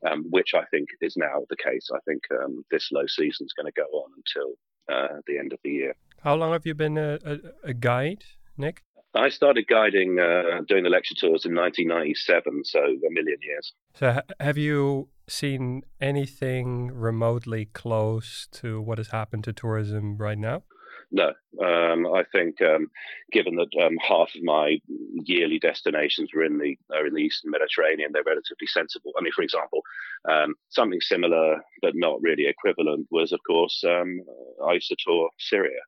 um, 0.09 0.25
which 0.29 0.53
I 0.53 0.65
think 0.71 0.89
is 1.01 1.15
now 1.17 1.45
the 1.49 1.57
case. 1.57 1.89
I 1.93 1.99
think 2.07 2.23
um, 2.31 2.63
this 2.71 2.89
low 2.91 3.05
season 3.07 3.45
is 3.45 3.53
going 3.53 3.71
to 3.71 3.71
go 3.75 3.87
on 4.03 4.11
until 4.17 4.53
uh, 4.91 5.19
the 5.27 5.37
end 5.37 5.53
of 5.53 5.59
the 5.63 5.71
year. 5.71 5.95
How 6.21 6.35
long 6.35 6.53
have 6.53 6.65
you 6.65 6.73
been 6.73 6.97
a, 6.97 7.19
a, 7.25 7.37
a 7.63 7.73
guide, 7.73 8.23
Nick? 8.57 8.81
I 9.15 9.29
started 9.29 9.67
guiding, 9.67 10.19
uh, 10.19 10.61
doing 10.67 10.83
the 10.83 10.89
lecture 10.89 11.15
tours 11.15 11.45
in 11.45 11.55
1997, 11.55 12.65
so 12.65 12.79
a 12.79 13.11
million 13.11 13.37
years. 13.41 13.73
So, 13.93 14.13
ha- 14.13 14.21
have 14.41 14.57
you 14.57 15.07
seen 15.27 15.83
anything 16.01 16.91
remotely 16.91 17.65
close 17.65 18.47
to 18.51 18.81
what 18.81 18.97
has 18.97 19.09
happened 19.09 19.45
to 19.45 19.53
tourism 19.53 20.17
right 20.17 20.37
now? 20.37 20.63
No. 21.15 21.29
Um, 21.65 22.05
I 22.13 22.25
think, 22.34 22.62
um, 22.62 22.91
given 23.31 23.55
that 23.55 23.74
um, 23.81 23.95
half 24.05 24.36
of 24.36 24.43
my 24.43 24.77
yearly 25.24 25.60
destinations 25.60 26.29
are 26.36 26.43
in 26.43 26.57
the 26.57 26.77
are 26.93 27.07
in 27.07 27.13
the 27.13 27.22
Eastern 27.22 27.51
Mediterranean, 27.51 28.12
they're 28.12 28.24
relatively 28.25 28.67
sensible. 28.67 29.13
I 29.17 29.24
mean, 29.24 29.31
for 29.34 29.41
example, 29.41 29.81
um, 30.29 30.55
something 30.69 31.00
similar 31.00 31.62
but 31.81 31.95
not 31.95 32.22
really 32.22 32.48
equivalent 32.48 33.07
was, 33.12 33.31
of 33.31 33.39
course, 33.48 33.81
um, 33.88 34.19
I 34.67 34.74
used 34.74 34.89
to 34.89 34.98
tour 35.00 35.29
Syria, 35.39 35.79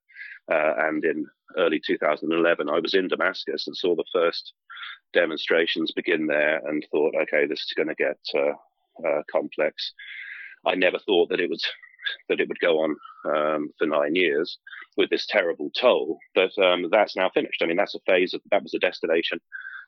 uh, 0.50 0.74
and 0.88 1.04
in 1.04 1.26
early 1.58 1.82
2011, 1.86 2.70
I 2.70 2.80
was 2.80 2.94
in 2.94 3.10
Damascus 3.10 3.68
and 3.68 3.76
saw 3.76 3.96
the 3.96 4.06
first 4.14 4.54
demonstrations 5.14 5.92
begin 5.92 6.28
there, 6.28 6.62
and 6.66 6.88
thought, 6.90 7.16
okay, 7.24 7.46
this 7.48 7.60
is 7.60 7.74
going 7.76 7.90
to 7.90 7.96
get 7.96 8.18
uh, 8.34 9.06
uh, 9.06 9.24
complex. 9.30 9.92
I 10.66 10.76
never 10.76 11.00
thought 11.00 11.30
that 11.30 11.42
it 11.42 11.50
was 11.50 11.66
that 12.30 12.40
it 12.40 12.48
would 12.48 12.60
go 12.62 12.80
on 12.80 12.96
um, 13.26 13.70
for 13.78 13.88
nine 13.88 14.16
years 14.16 14.58
with 14.98 15.10
this 15.10 15.26
terrible 15.28 15.72
toll. 15.80 16.18
But 16.36 16.52
um, 16.62 16.90
that's 16.92 17.16
now 17.16 17.30
finished. 17.34 17.62
I 17.62 17.68
mean, 17.68 17.78
that's 17.78 17.96
a 17.96 18.00
phase 18.06 18.34
of 18.34 18.42
that 18.52 18.64
was 18.64 18.74
a 18.74 18.80
destination 18.80 19.40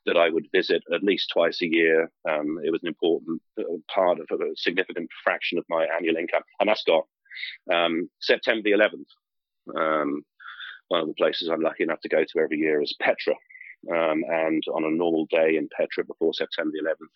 that 0.05 0.17
I 0.17 0.29
would 0.29 0.47
visit 0.53 0.81
at 0.93 1.03
least 1.03 1.31
twice 1.33 1.61
a 1.61 1.67
year. 1.67 2.09
Um, 2.29 2.59
it 2.63 2.71
was 2.71 2.81
an 2.83 2.87
important 2.87 3.41
uh, 3.59 3.63
part 3.93 4.19
of 4.19 4.27
a 4.31 4.51
significant 4.55 5.09
fraction 5.23 5.57
of 5.57 5.65
my 5.69 5.85
annual 5.85 6.15
income, 6.15 6.43
and 6.59 6.69
that's 6.69 6.83
gone. 6.83 7.03
Um, 7.71 8.09
September 8.21 8.61
the 8.63 8.71
11th. 8.71 9.77
Um, 9.77 10.23
one 10.87 11.01
of 11.01 11.07
the 11.07 11.13
places 11.13 11.49
I'm 11.49 11.61
lucky 11.61 11.83
enough 11.83 12.01
to 12.01 12.09
go 12.09 12.23
to 12.23 12.39
every 12.39 12.57
year 12.57 12.81
is 12.81 12.95
Petra. 12.99 13.35
Um, 13.89 14.23
and 14.27 14.63
on 14.73 14.83
a 14.83 14.89
normal 14.89 15.25
day 15.29 15.55
in 15.55 15.69
Petra 15.75 16.03
before 16.03 16.33
September 16.33 16.71
the 16.73 16.89
11th, 16.89 17.15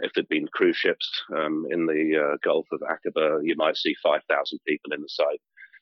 if 0.00 0.12
there'd 0.12 0.28
been 0.28 0.48
cruise 0.48 0.76
ships 0.76 1.10
um, 1.36 1.66
in 1.70 1.86
the 1.86 2.32
uh, 2.32 2.36
Gulf 2.42 2.66
of 2.72 2.80
Aqaba, 2.80 3.40
you 3.42 3.54
might 3.56 3.76
see 3.76 3.94
5,000 4.02 4.58
people 4.66 4.92
in 4.92 5.00
the 5.00 5.08
site 5.08 5.40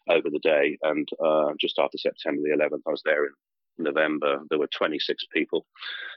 over 0.08 0.30
the 0.30 0.38
day. 0.38 0.78
And 0.82 1.08
uh, 1.24 1.52
just 1.60 1.78
after 1.78 1.98
September 1.98 2.42
the 2.42 2.56
11th, 2.56 2.82
I 2.86 2.90
was 2.90 3.02
there 3.04 3.26
in 3.26 3.32
November, 3.78 4.40
there 4.48 4.58
were 4.58 4.68
26 4.68 5.24
people. 5.32 5.66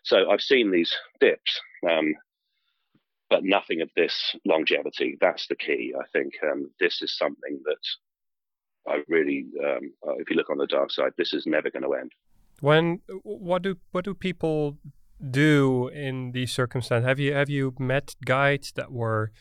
So 0.03 0.29
I've 0.29 0.41
seen 0.41 0.72
these 0.72 0.96
dips, 1.19 1.60
um, 1.89 2.15
but 3.29 3.43
nothing 3.43 3.81
of 3.81 3.89
this 3.96 4.36
longevity. 4.46 5.17
That's 5.19 5.48
the 5.48 5.55
key. 5.55 5.93
I 6.00 6.05
think 6.13 6.34
um, 6.43 6.72
this 6.79 7.01
is 7.01 7.17
something 7.17 7.60
that 7.65 8.91
I 8.91 9.01
really, 9.08 9.46
um, 9.63 9.93
uh, 10.08 10.13
if 10.17 10.29
you 10.29 10.36
look 10.36 10.50
on 10.50 10.58
the 10.58 10.67
dark 10.67 10.91
side, 10.91 11.12
this 11.17 11.34
is 11.34 11.46
never 11.46 11.69
going 11.69 11.84
to 11.84 11.93
end. 11.93 12.12
When 12.62 13.01
what 13.24 13.62
do 13.62 13.77
what 13.91 14.03
do 14.03 14.13
people 14.13 14.77
do 15.31 15.88
in 15.89 16.31
these 16.31 16.51
circumstances? 16.51 17.08
Have 17.08 17.19
you 17.19 17.34
have 17.34 17.50
you 17.50 17.74
met 17.79 18.15
guides 18.25 18.74
that 18.74 18.91
were 18.91 19.31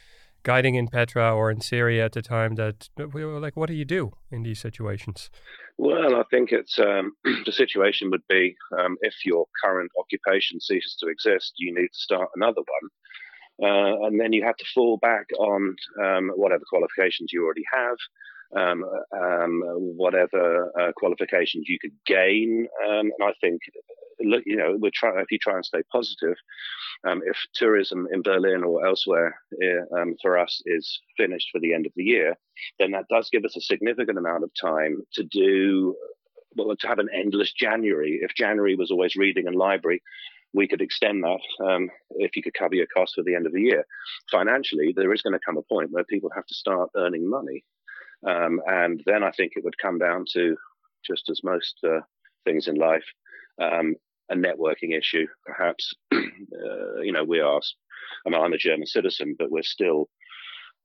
guiding 0.43 0.75
in 0.75 0.89
Petra 0.89 1.35
or 1.35 1.51
in 1.51 1.61
Syria 1.61 2.05
at 2.05 2.13
the 2.13 2.23
time? 2.23 2.55
That 2.57 2.89
we 3.13 3.25
were 3.25 3.41
like, 3.41 3.57
what 3.57 3.69
do 3.69 3.75
you 3.75 3.85
do 3.85 4.13
in 4.31 4.43
these 4.43 4.61
situations? 4.61 5.31
Well, 5.77 6.17
I 6.17 6.25
think 6.31 6.53
it's 6.53 6.79
um, 6.79 7.13
the 7.47 7.53
situation 7.53 8.11
would 8.11 8.27
be 8.29 8.57
um, 8.79 8.97
if 9.03 9.15
your 9.25 9.47
current 9.65 9.91
occupation 9.99 10.61
ceases 10.61 10.97
to 11.01 11.09
exist, 11.09 11.55
you 11.57 11.75
need 11.75 11.89
to 11.89 11.99
start 11.99 12.29
another 12.35 12.63
one. 12.63 12.91
Uh, 13.61 14.07
and 14.07 14.21
then 14.21 14.33
you 14.33 14.45
have 14.45 14.57
to 14.57 14.65
fall 14.73 14.99
back 14.99 15.27
on 15.39 15.75
um, 16.03 16.31
whatever 16.37 16.63
qualifications 16.71 17.33
you 17.33 17.45
already 17.45 17.65
have, 17.73 17.97
um, 18.57 18.85
um, 19.15 19.63
whatever 19.97 20.73
uh, 20.81 20.93
qualifications 20.97 21.69
you 21.69 21.79
could 21.81 21.93
gain. 22.07 22.67
Um, 22.87 23.11
and 23.19 23.23
I 23.23 23.33
think 23.41 23.61
look, 24.21 24.43
you 24.47 24.57
know, 24.57 24.77
we're 24.79 24.91
try 24.93 25.21
if 25.21 25.31
you 25.31 25.39
try 25.39 25.55
and 25.55 25.65
stay 25.65 25.83
positive. 25.93 26.37
Um, 27.07 27.23
if 27.25 27.37
tourism 27.55 28.09
in 28.13 28.23
Berlin 28.23 28.65
or 28.65 28.85
elsewhere 28.87 29.41
eh, 29.63 29.99
um, 29.99 30.17
for 30.21 30.39
us 30.39 30.61
is 30.67 31.01
finished 31.17 31.49
for 31.53 31.61
the 31.61 31.75
end 31.75 31.87
of 31.87 31.93
the 31.97 32.05
year, 32.05 32.37
then 32.79 32.91
that 32.93 33.07
does 33.09 33.29
give 33.31 33.45
us 33.45 33.57
a 33.57 33.61
significant 33.61 34.19
amount 34.19 34.45
of 34.45 34.51
time 34.61 35.03
to 35.15 35.25
do 35.25 35.95
well 36.57 36.75
to 36.77 36.89
have 36.89 36.99
an 36.99 37.09
endless 37.15 37.53
January. 37.53 38.19
If 38.23 38.35
January 38.35 38.75
was 38.75 38.91
always 38.91 39.17
reading 39.17 39.47
and 39.47 39.57
library, 39.57 40.03
we 40.55 40.67
could 40.67 40.81
extend 40.81 41.23
that 41.23 41.65
um, 41.65 41.91
if 42.17 42.35
you 42.35 42.43
could 42.43 42.55
cover 42.55 42.75
your 42.75 42.87
costs 42.87 43.15
for 43.15 43.23
the 43.23 43.35
end 43.35 43.47
of 43.47 43.53
the 43.53 43.63
year. 43.63 43.85
Financially, 44.31 44.93
there 44.97 45.13
is 45.13 45.23
going 45.23 45.35
to 45.35 45.45
come 45.45 45.59
a 45.59 45.63
point 45.63 45.91
where 45.91 46.05
people 46.05 46.31
have 46.35 46.47
to 46.47 46.55
start 46.55 46.91
earning 46.97 47.29
money. 47.29 47.65
Um, 48.27 48.61
and 48.67 49.03
then 49.07 49.23
I 49.23 49.31
think 49.31 49.53
it 49.55 49.65
would 49.65 49.79
come 49.79 49.99
down 49.99 50.25
to 50.33 50.57
just 51.07 51.29
as 51.31 51.43
most 51.45 51.79
uh, 51.85 52.01
things 52.45 52.69
in 52.69 52.75
life, 52.77 53.05
um, 53.61 53.95
a 54.31 54.35
networking 54.35 54.97
issue, 54.97 55.27
perhaps. 55.45 55.95
uh, 56.13 57.01
you 57.03 57.13
know, 57.13 57.25
we 57.25 57.41
are. 57.41 57.61
I 58.27 58.31
mean, 58.31 58.41
I'm 58.41 58.53
a 58.53 58.59
German 58.59 58.87
citizen, 58.87 59.37
but 59.39 59.51
we're 59.51 59.63
still, 59.63 60.09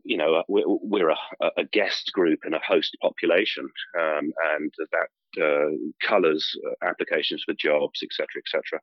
you 0.04 0.18
know, 0.18 0.44
we're, 0.48 0.64
we're 0.68 1.10
a, 1.10 1.18
a, 1.58 1.64
guest 1.72 2.12
group 2.14 2.40
in 2.46 2.54
a 2.54 2.60
host 2.66 2.98
population, 3.02 3.70
um, 4.00 4.32
and 4.56 4.74
that 4.92 5.42
uh, 5.42 5.72
colours 6.06 6.56
uh, 6.66 6.88
applications 6.88 7.44
for 7.44 7.54
jobs, 7.54 8.02
etc., 8.04 8.28
etc. 8.38 8.80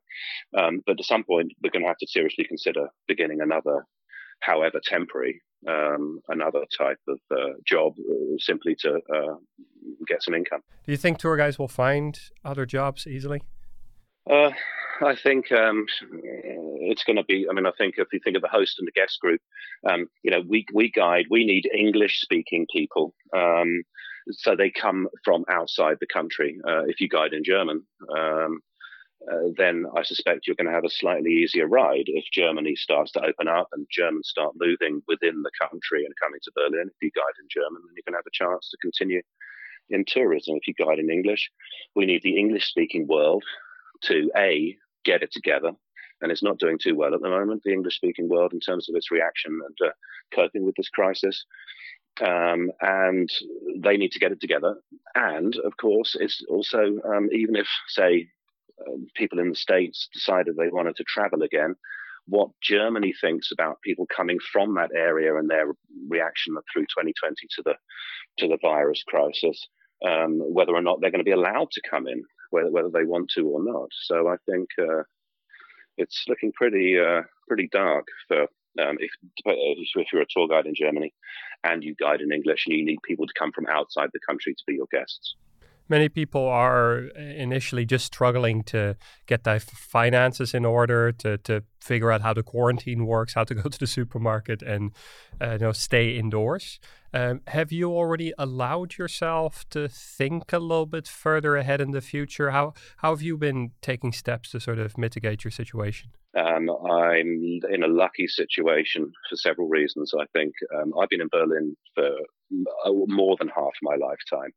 Um, 0.57 0.81
but 0.85 0.99
at 0.99 1.05
some 1.05 1.23
point, 1.23 1.53
we're 1.61 1.71
going 1.71 1.83
to 1.83 1.87
have 1.87 1.97
to 1.97 2.07
seriously 2.07 2.45
consider 2.45 2.87
beginning 3.07 3.41
another, 3.41 3.85
however 4.41 4.81
temporary, 4.83 5.41
um, 5.67 6.19
another 6.27 6.65
type 6.77 6.99
of 7.07 7.19
uh, 7.31 7.53
job, 7.65 7.93
uh, 7.99 8.37
simply 8.39 8.75
to 8.79 8.99
uh, 9.13 9.35
get 10.07 10.21
some 10.23 10.33
income. 10.33 10.61
Do 10.85 10.91
you 10.91 10.97
think 10.97 11.17
tour 11.17 11.37
guides 11.37 11.57
will 11.57 11.67
find 11.67 12.19
other 12.43 12.65
jobs 12.65 13.07
easily? 13.07 13.41
Uh, 14.29 14.51
I 15.03 15.15
think 15.15 15.51
um, 15.51 15.85
it's 16.11 17.03
going 17.03 17.17
to 17.17 17.23
be. 17.23 17.47
I 17.49 17.53
mean, 17.53 17.65
I 17.65 17.71
think 17.77 17.95
if 17.97 18.07
you 18.13 18.19
think 18.23 18.35
of 18.35 18.41
the 18.41 18.47
host 18.47 18.77
and 18.79 18.87
the 18.87 18.91
guest 18.91 19.19
group, 19.19 19.41
um, 19.89 20.07
you 20.23 20.31
know, 20.31 20.43
we 20.47 20.65
we 20.73 20.91
guide. 20.91 21.25
We 21.29 21.45
need 21.45 21.69
English-speaking 21.75 22.67
people, 22.71 23.13
um, 23.35 23.83
so 24.29 24.55
they 24.55 24.69
come 24.69 25.07
from 25.23 25.43
outside 25.49 25.97
the 25.99 26.07
country. 26.07 26.59
Uh, 26.67 26.83
if 26.85 27.01
you 27.01 27.09
guide 27.09 27.33
in 27.33 27.43
German, 27.43 27.83
um, 28.15 28.59
uh, 29.29 29.49
then 29.57 29.85
I 29.95 30.03
suspect 30.03 30.47
you're 30.47 30.55
going 30.55 30.67
to 30.67 30.73
have 30.73 30.85
a 30.85 30.89
slightly 30.89 31.31
easier 31.31 31.67
ride 31.67 32.05
if 32.07 32.25
Germany 32.31 32.75
starts 32.75 33.11
to 33.11 33.23
open 33.23 33.47
up 33.47 33.67
and 33.73 33.85
Germans 33.91 34.29
start 34.29 34.53
moving 34.57 35.01
within 35.07 35.43
the 35.43 35.51
country 35.59 36.05
and 36.05 36.13
coming 36.21 36.39
to 36.43 36.51
Berlin. 36.55 36.87
If 36.87 37.01
you 37.01 37.11
guide 37.15 37.37
in 37.39 37.47
German, 37.49 37.81
then 37.85 37.95
you 37.95 38.03
can 38.03 38.13
have 38.13 38.25
a 38.25 38.31
chance 38.31 38.69
to 38.69 38.77
continue 38.77 39.21
in 39.89 40.05
tourism. 40.07 40.55
If 40.55 40.67
you 40.67 40.73
guide 40.73 40.99
in 40.99 41.11
English, 41.11 41.51
we 41.95 42.05
need 42.05 42.23
the 42.23 42.37
English-speaking 42.37 43.07
world 43.07 43.43
to 44.03 44.31
A, 44.35 44.77
get 45.05 45.21
it 45.21 45.31
together. 45.31 45.71
And 46.21 46.31
it's 46.31 46.43
not 46.43 46.59
doing 46.59 46.77
too 46.79 46.95
well 46.95 47.13
at 47.13 47.21
the 47.21 47.29
moment, 47.29 47.63
the 47.63 47.73
English 47.73 47.95
speaking 47.95 48.29
world, 48.29 48.53
in 48.53 48.59
terms 48.59 48.87
of 48.87 48.95
its 48.95 49.11
reaction 49.11 49.59
and 49.65 49.89
uh, 49.89 49.91
coping 50.33 50.65
with 50.65 50.75
this 50.75 50.89
crisis. 50.89 51.45
Um, 52.21 52.71
and 52.81 53.29
they 53.77 53.97
need 53.97 54.11
to 54.11 54.19
get 54.19 54.31
it 54.31 54.41
together. 54.41 54.75
And 55.15 55.55
of 55.57 55.77
course, 55.77 56.15
it's 56.19 56.43
also, 56.49 56.99
um, 57.05 57.29
even 57.31 57.55
if, 57.55 57.67
say, 57.87 58.29
people 59.15 59.39
in 59.39 59.49
the 59.49 59.55
States 59.55 60.09
decided 60.13 60.55
they 60.55 60.69
wanted 60.69 60.95
to 60.97 61.03
travel 61.03 61.43
again, 61.43 61.75
what 62.27 62.49
Germany 62.61 63.13
thinks 63.19 63.51
about 63.51 63.81
people 63.81 64.05
coming 64.15 64.39
from 64.51 64.75
that 64.75 64.91
area 64.95 65.35
and 65.35 65.49
their 65.49 65.73
reaction 66.07 66.55
through 66.71 66.83
2020 66.83 67.35
to 67.55 67.63
the 67.63 67.75
to 68.37 68.47
the 68.47 68.57
virus 68.61 69.03
crisis, 69.07 69.67
um, 70.05 70.39
whether 70.39 70.73
or 70.73 70.81
not 70.81 71.01
they're 71.01 71.11
going 71.11 71.23
to 71.23 71.25
be 71.25 71.31
allowed 71.31 71.71
to 71.71 71.81
come 71.89 72.07
in 72.07 72.23
whether 72.51 72.69
whether 72.69 72.89
they 72.89 73.05
want 73.05 73.31
to 73.31 73.47
or 73.47 73.63
not. 73.63 73.89
So 74.03 74.27
I 74.27 74.35
think 74.49 74.69
uh, 74.79 75.03
it's 75.97 76.25
looking 76.27 76.51
pretty 76.53 76.99
uh, 76.99 77.23
pretty 77.47 77.67
dark 77.71 78.05
for 78.27 78.43
um, 78.79 78.97
if, 78.99 79.11
if 79.45 80.07
you're 80.13 80.21
a 80.21 80.25
tour 80.29 80.47
guide 80.47 80.65
in 80.65 80.75
Germany 80.75 81.13
and 81.63 81.83
you 81.83 81.95
guide 81.95 82.21
in 82.21 82.31
English 82.31 82.67
and 82.67 82.77
you 82.77 82.85
need 82.85 82.99
people 83.03 83.25
to 83.25 83.33
come 83.37 83.51
from 83.51 83.67
outside 83.67 84.09
the 84.13 84.19
country 84.25 84.53
to 84.53 84.63
be 84.65 84.75
your 84.75 84.87
guests. 84.91 85.35
Many 85.91 86.07
people 86.07 86.47
are 86.47 86.99
initially 87.17 87.85
just 87.85 88.05
struggling 88.05 88.63
to 88.63 88.95
get 89.27 89.43
their 89.43 89.59
finances 89.59 90.53
in 90.53 90.63
order, 90.63 91.11
to, 91.11 91.37
to 91.39 91.63
figure 91.81 92.11
out 92.11 92.21
how 92.21 92.33
the 92.33 92.43
quarantine 92.43 93.05
works, 93.05 93.33
how 93.33 93.43
to 93.43 93.55
go 93.55 93.69
to 93.69 93.79
the 93.79 93.87
supermarket, 93.87 94.61
and 94.61 94.91
uh, 95.41 95.53
you 95.53 95.59
know 95.59 95.71
stay 95.71 96.17
indoors. 96.17 96.79
Um, 97.13 97.41
have 97.47 97.73
you 97.73 97.91
already 97.91 98.33
allowed 98.37 98.97
yourself 98.97 99.67
to 99.71 99.89
think 99.89 100.53
a 100.53 100.59
little 100.59 100.85
bit 100.85 101.07
further 101.07 101.57
ahead 101.57 101.81
in 101.81 101.91
the 101.91 102.01
future? 102.01 102.51
How 102.51 102.73
how 102.97 103.11
have 103.11 103.21
you 103.21 103.37
been 103.37 103.71
taking 103.81 104.13
steps 104.13 104.51
to 104.51 104.59
sort 104.59 104.79
of 104.79 104.97
mitigate 104.97 105.43
your 105.43 105.51
situation? 105.51 106.11
Um, 106.37 106.69
I'm 106.69 107.59
in 107.69 107.83
a 107.83 107.87
lucky 107.89 108.27
situation 108.27 109.11
for 109.29 109.35
several 109.35 109.67
reasons. 109.67 110.13
I 110.17 110.25
think 110.31 110.53
um, 110.77 110.93
I've 110.97 111.09
been 111.09 111.19
in 111.19 111.27
Berlin 111.29 111.75
for 111.93 112.07
uh, 112.85 112.91
more 113.07 113.35
than 113.37 113.49
half 113.49 113.73
my 113.81 113.95
lifetime, 113.95 114.51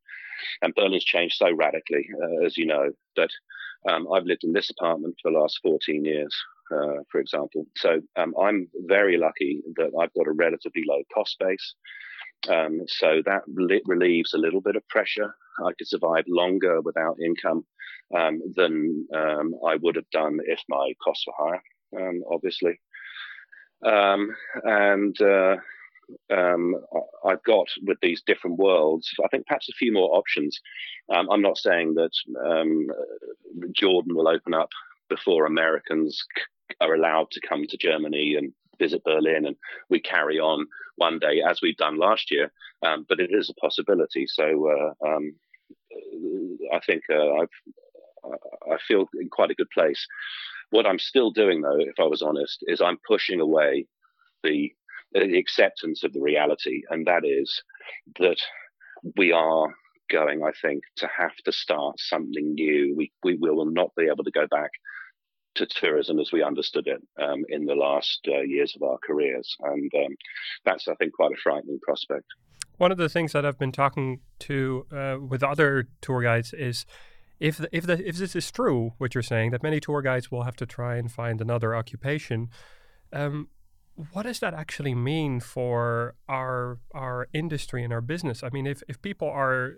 and 0.61 0.73
Berlin's 0.73 1.03
changed 1.03 1.35
so 1.35 1.53
radically, 1.53 2.07
uh, 2.23 2.45
as 2.45 2.57
you 2.57 2.65
know, 2.65 2.91
that 3.17 3.29
um, 3.89 4.07
I've 4.11 4.23
lived 4.23 4.45
in 4.45 4.53
this 4.53 4.69
apartment 4.69 5.15
for 5.21 5.31
the 5.31 5.37
last 5.37 5.59
14 5.63 6.05
years. 6.05 6.33
Uh, 6.71 7.03
for 7.11 7.19
example, 7.19 7.65
so 7.77 8.01
um, 8.15 8.33
I'm 8.41 8.67
very 8.87 9.17
lucky 9.17 9.61
that 9.75 9.91
I've 9.99 10.13
got 10.13 10.27
a 10.27 10.31
relatively 10.31 10.83
low 10.87 11.01
cost 11.13 11.37
base. 11.39 11.75
Um, 12.49 12.81
so 12.87 13.21
that 13.25 13.43
relieves 13.47 14.33
a 14.33 14.39
little 14.39 14.61
bit 14.61 14.75
of 14.75 14.87
pressure. 14.87 15.35
I 15.59 15.71
could 15.77 15.87
survive 15.87 16.25
longer 16.27 16.81
without 16.81 17.17
income 17.23 17.65
um, 18.15 18.41
than 18.55 19.07
um, 19.15 19.55
I 19.65 19.75
would 19.81 19.95
have 19.95 20.09
done 20.11 20.39
if 20.45 20.59
my 20.67 20.93
costs 21.03 21.25
were 21.27 21.33
higher, 21.37 21.63
um, 22.07 22.23
obviously. 22.31 22.79
Um, 23.85 24.35
and 24.63 25.19
uh, 25.21 25.55
um, 26.31 26.75
I've 27.25 27.43
got 27.43 27.67
with 27.83 27.97
these 28.01 28.21
different 28.25 28.57
worlds, 28.57 29.09
I 29.23 29.27
think 29.29 29.47
perhaps 29.47 29.69
a 29.69 29.77
few 29.77 29.93
more 29.93 30.15
options. 30.15 30.59
Um, 31.13 31.29
I'm 31.29 31.41
not 31.41 31.57
saying 31.57 31.95
that 31.95 32.11
um, 32.43 32.87
Jordan 33.73 34.15
will 34.15 34.27
open 34.27 34.53
up 34.53 34.69
before 35.09 35.45
Americans 35.45 36.23
are 36.81 36.93
allowed 36.93 37.31
to 37.31 37.47
come 37.47 37.65
to 37.67 37.77
Germany 37.77 38.35
and 38.35 38.53
visit 38.79 39.03
Berlin, 39.03 39.45
and 39.45 39.55
we 39.89 39.99
carry 39.99 40.39
on 40.39 40.67
one 40.97 41.19
day 41.19 41.41
as 41.47 41.59
we've 41.61 41.77
done 41.77 41.97
last 41.97 42.31
year. 42.31 42.51
Um, 42.85 43.05
but 43.07 43.19
it 43.19 43.31
is 43.31 43.49
a 43.49 43.53
possibility. 43.53 44.27
So 44.27 44.93
uh, 45.03 45.07
um, 45.07 45.33
I 46.73 46.79
think 46.85 47.03
uh, 47.09 47.41
I've 47.41 47.49
I 48.71 48.77
feel 48.87 49.07
in 49.19 49.29
quite 49.29 49.51
a 49.51 49.55
good 49.55 49.69
place. 49.69 50.05
What 50.71 50.85
I'm 50.85 50.99
still 50.99 51.31
doing, 51.31 51.61
though, 51.61 51.79
if 51.79 51.99
I 51.99 52.05
was 52.05 52.21
honest, 52.21 52.63
is 52.67 52.81
I'm 52.81 52.97
pushing 53.07 53.39
away 53.39 53.85
the, 54.43 54.73
the 55.13 55.37
acceptance 55.37 56.03
of 56.03 56.13
the 56.13 56.21
reality, 56.21 56.81
and 56.89 57.05
that 57.05 57.23
is 57.23 57.61
that 58.19 58.37
we 59.15 59.31
are 59.31 59.67
going, 60.09 60.43
I 60.43 60.51
think, 60.61 60.83
to 60.97 61.09
have 61.15 61.35
to 61.45 61.51
start 61.51 61.99
something 61.99 62.53
new. 62.53 62.95
We 62.95 63.11
we 63.23 63.37
will 63.37 63.65
not 63.65 63.91
be 63.95 64.07
able 64.07 64.23
to 64.23 64.31
go 64.31 64.47
back 64.47 64.71
to 65.55 65.65
tourism 65.65 66.19
as 66.19 66.31
we 66.31 66.43
understood 66.43 66.87
it 66.87 67.01
um, 67.21 67.43
in 67.49 67.65
the 67.65 67.75
last 67.75 68.19
uh, 68.27 68.41
years 68.41 68.75
of 68.75 68.83
our 68.83 68.97
careers, 69.05 69.55
and 69.61 69.91
um, 69.95 70.15
that's 70.65 70.87
I 70.87 70.95
think 70.95 71.13
quite 71.13 71.31
a 71.31 71.37
frightening 71.41 71.79
prospect. 71.81 72.25
One 72.77 72.91
of 72.91 72.97
the 72.97 73.09
things 73.09 73.31
that 73.31 73.45
I've 73.45 73.57
been 73.57 73.71
talking 73.71 74.19
to 74.39 74.85
uh, 74.91 75.17
with 75.19 75.43
other 75.43 75.87
tour 76.01 76.21
guides 76.21 76.53
is 76.53 76.85
if 77.39 77.57
the, 77.57 77.69
if 77.71 77.85
the, 77.85 78.07
if 78.07 78.17
this 78.17 78.35
is 78.35 78.51
true, 78.51 78.93
what 78.97 79.13
you're 79.13 79.23
saying, 79.23 79.51
that 79.51 79.63
many 79.63 79.79
tour 79.79 80.01
guides 80.01 80.31
will 80.31 80.43
have 80.43 80.55
to 80.57 80.65
try 80.65 80.95
and 80.95 81.11
find 81.11 81.41
another 81.41 81.75
occupation. 81.75 82.49
Um, 83.11 83.49
what 84.11 84.23
does 84.23 84.39
that 84.39 84.53
actually 84.53 84.93
mean 84.93 85.39
for 85.39 86.15
our 86.27 86.79
our 86.93 87.27
industry 87.33 87.83
and 87.83 87.93
our 87.93 88.01
business? 88.01 88.43
I 88.43 88.49
mean, 88.49 88.67
if 88.67 88.83
if 88.87 89.01
people 89.01 89.29
are, 89.29 89.75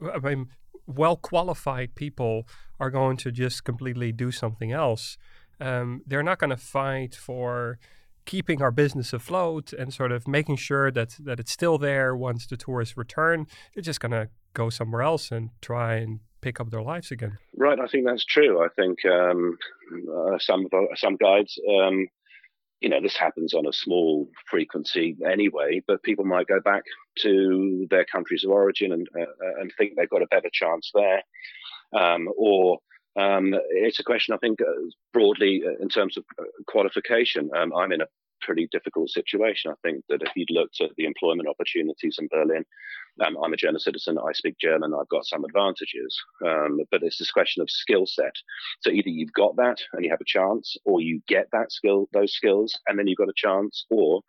I 0.00 0.18
mean, 0.18 0.48
well 0.86 1.16
qualified 1.16 1.94
people 1.94 2.46
are 2.80 2.90
going 2.90 3.16
to 3.18 3.30
just 3.30 3.64
completely 3.64 4.12
do 4.12 4.30
something 4.30 4.72
else, 4.72 5.16
um, 5.60 6.02
they're 6.06 6.22
not 6.22 6.38
going 6.38 6.50
to 6.50 6.56
fight 6.56 7.14
for 7.14 7.78
keeping 8.24 8.62
our 8.62 8.70
business 8.70 9.12
afloat 9.12 9.72
and 9.72 9.92
sort 9.92 10.12
of 10.12 10.28
making 10.28 10.56
sure 10.56 10.90
that 10.90 11.16
that 11.20 11.40
it's 11.40 11.52
still 11.52 11.78
there 11.78 12.16
once 12.16 12.46
the 12.46 12.56
tourists 12.56 12.96
return. 12.96 13.46
They're 13.74 13.82
just 13.82 14.00
going 14.00 14.12
to 14.12 14.28
go 14.54 14.70
somewhere 14.70 15.02
else 15.02 15.30
and 15.30 15.50
try 15.60 15.96
and 15.96 16.20
pick 16.40 16.60
up 16.60 16.70
their 16.70 16.82
lives 16.82 17.10
again. 17.10 17.38
Right, 17.56 17.78
I 17.78 17.86
think 17.86 18.06
that's 18.06 18.24
true. 18.24 18.64
I 18.64 18.68
think 18.76 18.98
um, 19.06 19.58
uh, 20.14 20.38
some 20.38 20.66
some 20.96 21.16
guides, 21.16 21.58
um, 21.68 22.08
you 22.82 22.88
know, 22.88 23.00
this 23.00 23.16
happens 23.16 23.54
on 23.54 23.66
a 23.66 23.72
small 23.72 24.28
frequency 24.50 25.16
anyway, 25.24 25.80
but 25.86 26.02
people 26.02 26.24
might 26.24 26.48
go 26.48 26.60
back 26.60 26.82
to 27.20 27.86
their 27.90 28.04
countries 28.04 28.44
of 28.44 28.50
origin 28.50 28.92
and 28.92 29.08
uh, 29.16 29.22
uh 29.22 29.60
and 29.60 29.72
think 29.78 29.92
they've 29.96 30.10
got 30.10 30.22
a 30.22 30.26
better 30.26 30.50
chance 30.52 30.90
there, 30.92 31.22
um, 31.92 32.28
or 32.36 32.78
um, 33.16 33.54
it's 33.70 34.00
a 34.00 34.04
question 34.04 34.34
I 34.34 34.38
think 34.38 34.60
uh, 34.60 34.64
broadly 35.12 35.62
uh, 35.64 35.80
in 35.80 35.88
terms 35.88 36.16
of 36.16 36.24
qualification. 36.66 37.50
Um, 37.56 37.72
I'm 37.72 37.92
in 37.92 38.00
a 38.00 38.06
pretty 38.42 38.68
difficult 38.70 39.10
situation. 39.10 39.70
I 39.70 39.74
think 39.82 40.04
that 40.08 40.22
if 40.22 40.32
you'd 40.36 40.50
looked 40.50 40.80
at 40.80 40.90
the 40.96 41.04
employment 41.04 41.48
opportunities 41.48 42.16
in 42.18 42.28
Berlin, 42.30 42.64
um, 43.24 43.36
I'm 43.42 43.52
a 43.52 43.56
German 43.56 43.80
citizen, 43.80 44.18
I 44.18 44.32
speak 44.32 44.56
German, 44.58 44.92
I've 44.98 45.08
got 45.08 45.26
some 45.26 45.44
advantages. 45.44 46.18
Um, 46.44 46.80
but 46.90 47.02
it's 47.02 47.18
this 47.18 47.30
question 47.30 47.62
of 47.62 47.70
skill 47.70 48.06
set. 48.06 48.34
So 48.80 48.90
either 48.90 49.10
you've 49.10 49.32
got 49.32 49.56
that 49.56 49.78
and 49.92 50.04
you 50.04 50.10
have 50.10 50.20
a 50.20 50.24
chance, 50.26 50.76
or 50.84 51.00
you 51.00 51.22
get 51.28 51.48
that 51.52 51.72
skill, 51.72 52.08
those 52.12 52.32
skills, 52.32 52.78
and 52.86 52.98
then 52.98 53.06
you've 53.06 53.18
got 53.18 53.28
a 53.28 53.34
chance, 53.36 53.84
or 53.90 54.22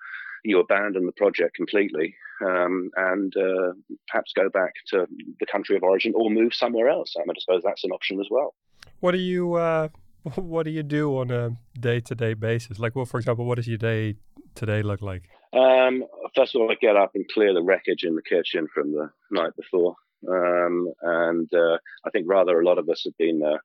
you 0.43 0.59
abandon 0.59 1.05
the 1.05 1.13
project 1.13 1.55
completely 1.55 2.15
um, 2.45 2.91
and 2.95 3.33
uh, 3.37 3.73
perhaps 4.07 4.33
go 4.35 4.49
back 4.49 4.73
to 4.87 5.07
the 5.39 5.45
country 5.45 5.75
of 5.75 5.83
origin 5.83 6.13
or 6.15 6.29
move 6.29 6.53
somewhere 6.53 6.89
else. 6.89 7.15
I, 7.17 7.21
mean, 7.21 7.35
I 7.37 7.39
suppose 7.39 7.61
that's 7.63 7.83
an 7.83 7.91
option 7.91 8.19
as 8.19 8.27
well. 8.29 8.53
What 8.99 9.11
do 9.11 9.19
you 9.19 9.53
uh, 9.53 9.89
what 10.35 10.63
do 10.63 10.71
you 10.71 10.83
do 10.83 11.17
on 11.17 11.31
a 11.31 11.57
day 11.79 11.99
to 11.99 12.15
day 12.15 12.33
basis? 12.33 12.79
Like, 12.79 12.95
well, 12.95 13.05
for 13.05 13.19
example, 13.19 13.45
what 13.45 13.55
does 13.55 13.67
your 13.67 13.77
day 13.77 14.15
today 14.55 14.81
look 14.81 15.01
like? 15.01 15.23
Um, 15.53 16.05
first 16.35 16.55
of 16.55 16.61
all, 16.61 16.71
I 16.71 16.75
get 16.75 16.95
up 16.95 17.11
and 17.15 17.25
clear 17.33 17.53
the 17.53 17.61
wreckage 17.61 18.03
in 18.03 18.15
the 18.15 18.21
kitchen 18.21 18.67
from 18.73 18.91
the 18.93 19.09
night 19.31 19.55
before. 19.55 19.95
Um, 20.27 20.87
and 21.01 21.53
uh, 21.53 21.77
I 22.05 22.09
think 22.11 22.27
rather 22.29 22.59
a 22.59 22.65
lot 22.65 22.77
of 22.77 22.89
us 22.89 23.03
have 23.03 23.17
been 23.17 23.43
uh, 23.43 23.57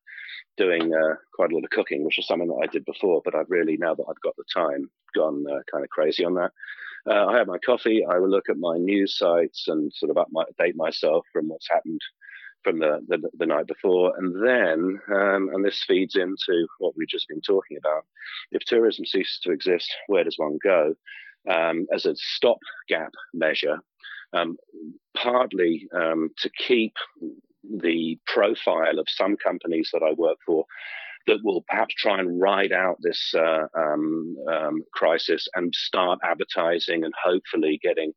doing 0.57 0.93
uh, 0.93 1.15
quite 1.33 1.53
a 1.53 1.55
lot 1.55 1.65
of 1.65 1.71
cooking, 1.71 2.05
which 2.05 2.19
is 2.19 2.27
something 2.27 2.49
that 2.49 2.61
I 2.63 2.67
did 2.67 2.85
before, 2.85 3.23
but 3.25 3.35
I've 3.35 3.49
really, 3.51 3.77
now 3.77 3.95
that 3.95 4.05
I've 4.09 4.21
got 4.21 4.35
the 4.37 4.45
time, 4.53 4.91
gone 5.15 5.45
uh, 5.49 5.61
kind 5.71 5.85
of 5.85 5.91
crazy 5.91 6.25
on 6.25 6.35
that. 6.35 6.51
Uh, 7.09 7.27
I 7.27 7.39
have 7.39 7.47
my 7.47 7.59
coffee. 7.59 8.05
I 8.05 8.19
will 8.19 8.29
look 8.29 8.49
at 8.51 8.59
my 8.59 8.77
news 8.77 9.17
sites 9.17 9.69
and 9.69 9.93
sort 9.95 10.11
of 10.11 10.17
update 10.17 10.75
myself 10.75 11.25
from 11.33 11.49
what's 11.49 11.71
happened 11.71 12.01
from 12.63 12.79
the, 12.79 13.01
the, 13.09 13.29
the 13.39 13.47
night 13.47 13.67
before. 13.67 14.13
And 14.19 14.35
then, 14.45 14.99
um, 15.15 15.51
and 15.53 15.65
this 15.65 15.85
feeds 15.87 16.17
into 16.17 16.67
what 16.79 16.95
we've 16.97 17.09
just 17.09 17.29
been 17.29 17.41
talking 17.41 17.77
about, 17.77 18.05
if 18.53 18.63
tourism 18.67 19.05
ceases 19.05 19.39
to 19.43 19.53
exist, 19.53 19.91
where 20.07 20.25
does 20.25 20.39
one 20.39 20.59
go? 20.63 20.95
Um, 21.49 21.87
as 21.95 22.05
a 22.05 22.15
stopgap 22.17 23.13
measure, 23.33 23.79
um, 24.33 24.57
partly 25.17 25.89
um, 25.95 26.31
to 26.39 26.51
keep 26.51 26.95
the 27.63 28.19
profile 28.27 28.99
of 28.99 29.07
some 29.09 29.37
companies 29.37 29.91
that 29.93 30.03
I 30.03 30.13
work 30.13 30.39
for 30.45 30.65
that 31.27 31.45
will 31.45 31.65
perhaps 31.69 31.95
try 31.95 32.19
and 32.19 32.41
ride 32.41 32.73
out 32.73 32.97
this 33.01 33.33
uh, 33.37 33.67
um, 33.77 34.37
um, 34.51 34.83
crisis 34.93 35.47
and 35.55 35.75
start 35.75 36.19
advertising 36.25 37.05
and 37.05 37.13
hopefully 37.23 37.79
getting 37.83 38.13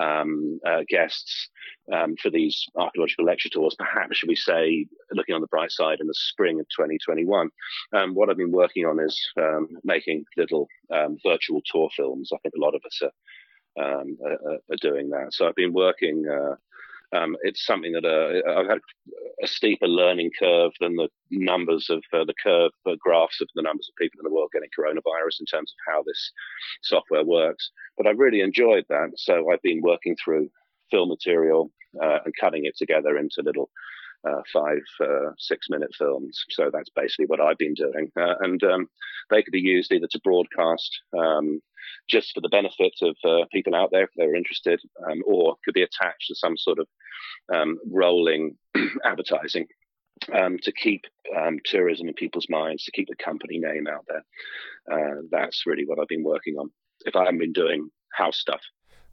um, 0.00 0.60
uh, 0.66 0.82
guests 0.88 1.48
um, 1.92 2.16
for 2.16 2.30
these 2.30 2.66
archaeological 2.76 3.24
lecture 3.24 3.48
tours, 3.48 3.74
perhaps, 3.78 4.16
should 4.16 4.28
we 4.28 4.36
say, 4.36 4.86
looking 5.12 5.34
on 5.34 5.40
the 5.40 5.46
bright 5.48 5.70
side 5.70 6.00
in 6.00 6.06
the 6.06 6.14
spring 6.14 6.60
of 6.60 6.66
2021. 6.68 7.50
Um, 7.94 8.14
what 8.14 8.30
I've 8.30 8.36
been 8.36 8.52
working 8.52 8.86
on 8.86 9.00
is 9.00 9.20
um, 9.36 9.68
making 9.84 10.24
little 10.36 10.68
um, 10.92 11.18
virtual 11.24 11.62
tour 11.64 11.88
films. 11.96 12.30
I 12.32 12.38
think 12.42 12.54
a 12.56 12.64
lot 12.64 12.74
of 12.74 12.82
us 12.84 13.02
are, 13.02 14.00
um, 14.00 14.16
are, 14.24 14.58
are 14.70 14.76
doing 14.80 15.10
that. 15.10 15.32
So 15.32 15.46
I've 15.46 15.54
been 15.54 15.72
working. 15.72 16.24
Uh, 16.28 16.56
um, 17.12 17.36
it's 17.42 17.64
something 17.64 17.92
that 17.92 18.04
uh, 18.04 18.58
I've 18.58 18.68
had 18.68 18.78
a 19.42 19.46
steeper 19.46 19.86
learning 19.86 20.30
curve 20.38 20.72
than 20.80 20.96
the 20.96 21.08
numbers 21.30 21.88
of 21.90 22.02
uh, 22.12 22.24
the 22.24 22.34
curve 22.42 22.72
uh, 22.86 22.94
graphs 22.98 23.40
of 23.40 23.48
the 23.54 23.62
numbers 23.62 23.88
of 23.88 23.96
people 24.00 24.20
in 24.20 24.24
the 24.24 24.34
world 24.34 24.50
getting 24.52 24.70
coronavirus 24.76 25.40
in 25.40 25.46
terms 25.46 25.72
of 25.72 25.92
how 25.92 26.02
this 26.02 26.32
software 26.82 27.24
works. 27.24 27.70
But 27.96 28.06
I've 28.06 28.18
really 28.18 28.40
enjoyed 28.40 28.84
that. 28.88 29.10
So 29.16 29.50
I've 29.50 29.62
been 29.62 29.82
working 29.82 30.16
through 30.22 30.50
film 30.90 31.08
material 31.08 31.70
uh, 32.02 32.18
and 32.24 32.34
cutting 32.40 32.64
it 32.64 32.76
together 32.76 33.16
into 33.16 33.42
little 33.42 33.70
uh, 34.28 34.40
five, 34.52 34.82
uh, 35.00 35.30
six 35.38 35.68
minute 35.68 35.90
films. 35.96 36.44
So 36.50 36.70
that's 36.72 36.90
basically 36.96 37.26
what 37.26 37.40
I've 37.40 37.58
been 37.58 37.74
doing. 37.74 38.10
And 38.16 38.62
um, 38.64 38.88
they 39.30 39.42
could 39.42 39.52
be 39.52 39.60
used 39.60 39.92
either 39.92 40.08
to 40.10 40.20
broadcast 40.24 40.90
um, 41.16 41.60
just 42.08 42.32
for 42.34 42.40
the 42.40 42.48
benefit 42.48 42.92
of 43.02 43.16
uh, 43.24 43.44
people 43.52 43.74
out 43.74 43.90
there 43.92 44.04
if 44.04 44.10
they're 44.16 44.34
interested, 44.34 44.80
um, 45.10 45.22
or 45.26 45.56
could 45.64 45.74
be 45.74 45.82
attached 45.82 46.28
to 46.28 46.34
some 46.34 46.56
sort 46.56 46.78
of 46.78 46.86
um, 47.54 47.78
rolling 47.90 48.56
advertising 49.04 49.66
um, 50.32 50.58
to 50.62 50.72
keep 50.72 51.04
um, 51.36 51.58
tourism 51.64 52.08
in 52.08 52.14
people's 52.14 52.48
minds, 52.48 52.84
to 52.84 52.92
keep 52.92 53.08
the 53.08 53.24
company 53.24 53.58
name 53.58 53.86
out 53.86 54.06
there. 54.08 54.24
Uh, 54.90 55.22
that's 55.30 55.64
really 55.66 55.84
what 55.86 55.98
I've 55.98 56.08
been 56.08 56.24
working 56.24 56.54
on. 56.56 56.70
If 57.04 57.16
I 57.16 57.24
haven't 57.24 57.38
been 57.38 57.52
doing 57.52 57.90
house 58.12 58.38
stuff. 58.38 58.60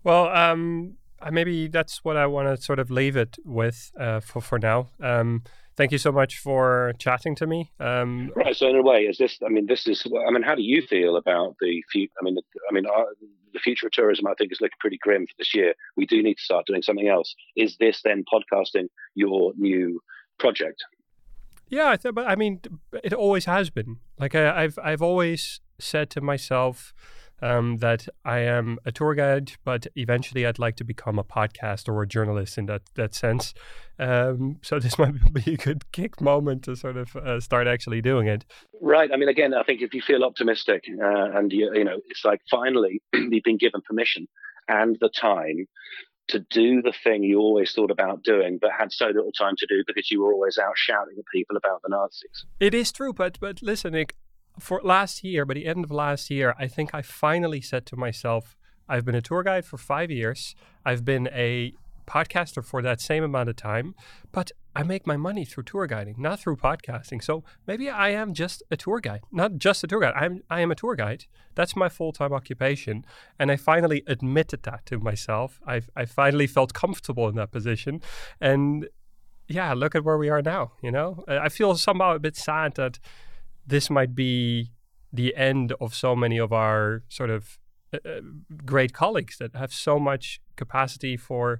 Well, 0.03 0.27
um, 0.29 0.97
maybe 1.31 1.67
that's 1.67 2.03
what 2.03 2.17
I 2.17 2.27
want 2.27 2.47
to 2.47 2.61
sort 2.61 2.79
of 2.79 2.89
leave 2.89 3.15
it 3.15 3.37
with 3.43 3.91
uh, 3.99 4.19
for 4.19 4.41
for 4.41 4.59
now. 4.59 4.89
Thank 5.81 5.93
you 5.93 5.97
so 5.97 6.11
much 6.11 6.37
for 6.37 6.93
chatting 6.99 7.33
to 7.37 7.47
me. 7.47 7.71
Um, 7.79 8.31
right. 8.35 8.55
So 8.55 8.69
in 8.69 8.75
a 8.75 8.83
way, 8.83 8.99
is 8.99 9.17
this? 9.17 9.39
I 9.43 9.49
mean, 9.49 9.65
this 9.65 9.87
is. 9.87 10.05
I 10.05 10.29
mean, 10.29 10.43
how 10.43 10.53
do 10.53 10.61
you 10.61 10.83
feel 10.85 11.15
about 11.15 11.55
the 11.59 11.81
future? 11.91 12.13
I 12.21 12.23
mean, 12.23 12.37
I 12.69 12.71
mean, 12.71 12.85
uh, 12.85 13.05
the 13.51 13.57
future 13.57 13.87
of 13.87 13.91
tourism. 13.91 14.27
I 14.27 14.35
think 14.37 14.51
is 14.51 14.61
looking 14.61 14.77
pretty 14.79 14.99
grim 15.01 15.25
for 15.25 15.33
this 15.39 15.55
year. 15.55 15.73
We 15.97 16.05
do 16.05 16.21
need 16.21 16.35
to 16.35 16.43
start 16.43 16.67
doing 16.67 16.83
something 16.83 17.07
else. 17.07 17.33
Is 17.55 17.77
this 17.79 17.99
then 18.03 18.23
podcasting 18.31 18.89
your 19.15 19.53
new 19.57 19.99
project? 20.37 20.83
Yeah, 21.67 21.89
I 21.89 21.95
th- 21.95 22.13
but 22.13 22.27
I 22.27 22.35
mean, 22.35 22.61
it 23.03 23.13
always 23.13 23.45
has 23.45 23.71
been. 23.71 23.97
Like 24.19 24.35
I, 24.35 24.63
I've 24.63 24.77
I've 24.83 25.01
always 25.01 25.61
said 25.79 26.11
to 26.11 26.21
myself 26.21 26.93
um, 27.41 27.77
that 27.77 28.07
I 28.23 28.39
am 28.39 28.77
a 28.85 28.91
tour 28.91 29.15
guide, 29.15 29.53
but 29.63 29.87
eventually 29.95 30.45
I'd 30.45 30.59
like 30.59 30.75
to 30.77 30.83
become 30.83 31.17
a 31.17 31.23
podcast 31.23 31.87
or 31.87 32.01
a 32.01 32.07
journalist 32.07 32.57
in 32.57 32.65
that 32.67 32.83
that 32.95 33.13
sense. 33.15 33.53
Um, 33.99 34.57
so 34.61 34.79
this 34.79 34.97
might 34.99 35.33
be 35.33 35.53
a 35.53 35.57
good 35.57 35.91
kick 35.91 36.21
moment 36.21 36.63
to 36.63 36.75
sort 36.75 36.97
of 36.97 37.15
uh, 37.15 37.39
start 37.39 37.67
actually 37.67 38.01
doing 38.01 38.27
it. 38.27 38.45
Right. 38.81 39.09
I 39.11 39.17
mean, 39.17 39.29
again, 39.29 39.53
I 39.53 39.63
think 39.63 39.81
if 39.81 39.93
you 39.93 40.01
feel 40.01 40.23
optimistic 40.23 40.83
uh, 40.89 41.37
and 41.37 41.51
you 41.51 41.71
you 41.73 41.83
know, 41.83 41.99
it's 42.09 42.25
like 42.25 42.41
finally 42.49 43.01
you've 43.13 43.43
been 43.43 43.57
given 43.57 43.81
permission 43.81 44.27
and 44.67 44.97
the 45.01 45.09
time 45.09 45.67
to 46.27 46.39
do 46.49 46.81
the 46.81 46.93
thing 47.03 47.23
you 47.23 47.39
always 47.39 47.73
thought 47.73 47.91
about 47.91 48.23
doing, 48.23 48.57
but 48.61 48.71
had 48.77 48.91
so 48.91 49.07
little 49.07 49.31
time 49.33 49.55
to 49.57 49.65
do 49.67 49.83
because 49.85 50.09
you 50.09 50.21
were 50.21 50.33
always 50.33 50.57
out 50.57 50.77
shouting 50.77 51.15
at 51.17 51.25
people 51.33 51.57
about 51.57 51.81
the 51.83 51.89
Nazis. 51.89 52.45
It 52.59 52.73
is 52.73 52.91
true, 52.91 53.13
but 53.13 53.39
but 53.39 53.61
listen, 53.61 53.93
Nick, 53.93 54.15
for 54.61 54.79
last 54.83 55.23
year, 55.23 55.45
by 55.45 55.55
the 55.55 55.65
end 55.65 55.83
of 55.83 55.91
last 55.91 56.29
year, 56.29 56.55
I 56.57 56.67
think 56.67 56.93
I 56.93 57.01
finally 57.01 57.61
said 57.61 57.85
to 57.87 57.95
myself, 57.97 58.55
I've 58.87 59.05
been 59.05 59.15
a 59.15 59.21
tour 59.21 59.43
guide 59.43 59.65
for 59.65 59.77
five 59.77 60.11
years. 60.11 60.55
I've 60.85 61.03
been 61.03 61.27
a 61.33 61.73
podcaster 62.07 62.63
for 62.63 62.81
that 62.81 63.01
same 63.01 63.23
amount 63.23 63.49
of 63.49 63.55
time, 63.55 63.95
but 64.31 64.51
I 64.75 64.83
make 64.83 65.07
my 65.07 65.17
money 65.17 65.45
through 65.45 65.63
tour 65.63 65.87
guiding, 65.87 66.15
not 66.17 66.39
through 66.39 66.57
podcasting. 66.57 67.23
So 67.23 67.43
maybe 67.65 67.89
I 67.89 68.09
am 68.09 68.33
just 68.33 68.61
a 68.69 68.77
tour 68.77 68.99
guide, 68.99 69.21
not 69.31 69.57
just 69.57 69.83
a 69.83 69.87
tour 69.87 69.99
guide. 69.99 70.13
I'm 70.15 70.43
I 70.49 70.61
am 70.61 70.71
a 70.71 70.75
tour 70.75 70.95
guide. 70.95 71.25
That's 71.55 71.75
my 71.75 71.89
full 71.89 72.11
time 72.11 72.31
occupation, 72.31 73.05
and 73.39 73.51
I 73.51 73.55
finally 73.55 74.03
admitted 74.07 74.63
that 74.63 74.85
to 74.87 74.99
myself. 74.99 75.59
I 75.67 75.81
I 75.95 76.05
finally 76.05 76.47
felt 76.47 76.73
comfortable 76.73 77.27
in 77.27 77.35
that 77.35 77.51
position, 77.51 78.01
and 78.39 78.87
yeah, 79.47 79.73
look 79.73 79.95
at 79.95 80.03
where 80.03 80.17
we 80.17 80.29
are 80.29 80.41
now. 80.41 80.73
You 80.81 80.91
know, 80.91 81.23
I 81.27 81.49
feel 81.49 81.75
somehow 81.75 82.15
a 82.15 82.19
bit 82.19 82.37
sad 82.37 82.75
that 82.75 82.99
this 83.65 83.89
might 83.89 84.15
be 84.15 84.71
the 85.13 85.35
end 85.35 85.73
of 85.79 85.93
so 85.93 86.15
many 86.15 86.37
of 86.37 86.53
our 86.53 87.03
sort 87.09 87.29
of 87.29 87.59
uh, 87.93 87.97
uh 88.05 88.21
great 88.65 88.93
colleagues 88.93 89.37
that 89.37 89.55
have 89.55 89.73
so 89.73 89.99
much 89.99 90.41
capacity 90.55 91.17
for 91.17 91.59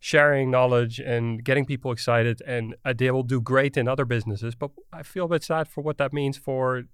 sharing 0.00 0.50
knowledge 0.50 1.00
and 1.00 1.44
getting 1.44 1.64
people 1.64 1.90
excited, 1.90 2.42
and 2.46 2.76
uh, 2.84 2.92
they 2.96 3.10
will 3.10 3.22
do 3.22 3.40
great 3.40 3.76
in 3.76 3.88
other 3.88 4.04
businesses. 4.04 4.54
But 4.54 4.70
I 4.92 5.02
feel 5.02 5.24
a 5.24 5.28
bit 5.28 5.42
sad 5.42 5.68
for 5.68 5.80
what 5.82 5.98
that 5.98 6.12
means 6.12 6.36
for 6.36 6.84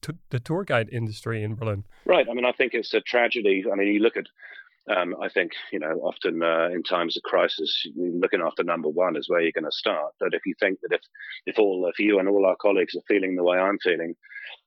t- 0.00 0.14
the 0.30 0.40
tour 0.40 0.64
guide 0.64 0.88
industry 0.90 1.42
in 1.42 1.54
Berlin. 1.54 1.84
Right. 2.04 2.26
I 2.28 2.34
mean, 2.34 2.44
I 2.44 2.52
think 2.52 2.74
it's 2.74 2.94
a 2.94 3.00
tragedy. 3.00 3.64
I 3.70 3.74
mean, 3.76 3.88
you 3.88 4.00
look 4.00 4.16
at 4.16 4.26
um, 4.90 5.14
I 5.22 5.28
think 5.28 5.52
you 5.72 5.78
know 5.78 6.00
often 6.02 6.42
uh, 6.42 6.68
in 6.72 6.82
times 6.82 7.16
of 7.16 7.22
crisis, 7.22 7.86
looking 7.96 8.40
after 8.40 8.64
number 8.64 8.88
one 8.88 9.16
is 9.16 9.28
where 9.28 9.40
you're 9.40 9.52
going 9.52 9.64
to 9.64 9.72
start. 9.72 10.12
But 10.18 10.34
if 10.34 10.42
you 10.46 10.54
think 10.58 10.80
that 10.82 10.94
if 10.94 11.02
if 11.46 11.58
all 11.58 11.88
if 11.88 11.98
you 11.98 12.18
and 12.18 12.28
all 12.28 12.46
our 12.46 12.56
colleagues 12.56 12.94
are 12.94 13.06
feeling 13.06 13.36
the 13.36 13.44
way 13.44 13.58
I'm 13.58 13.78
feeling, 13.78 14.14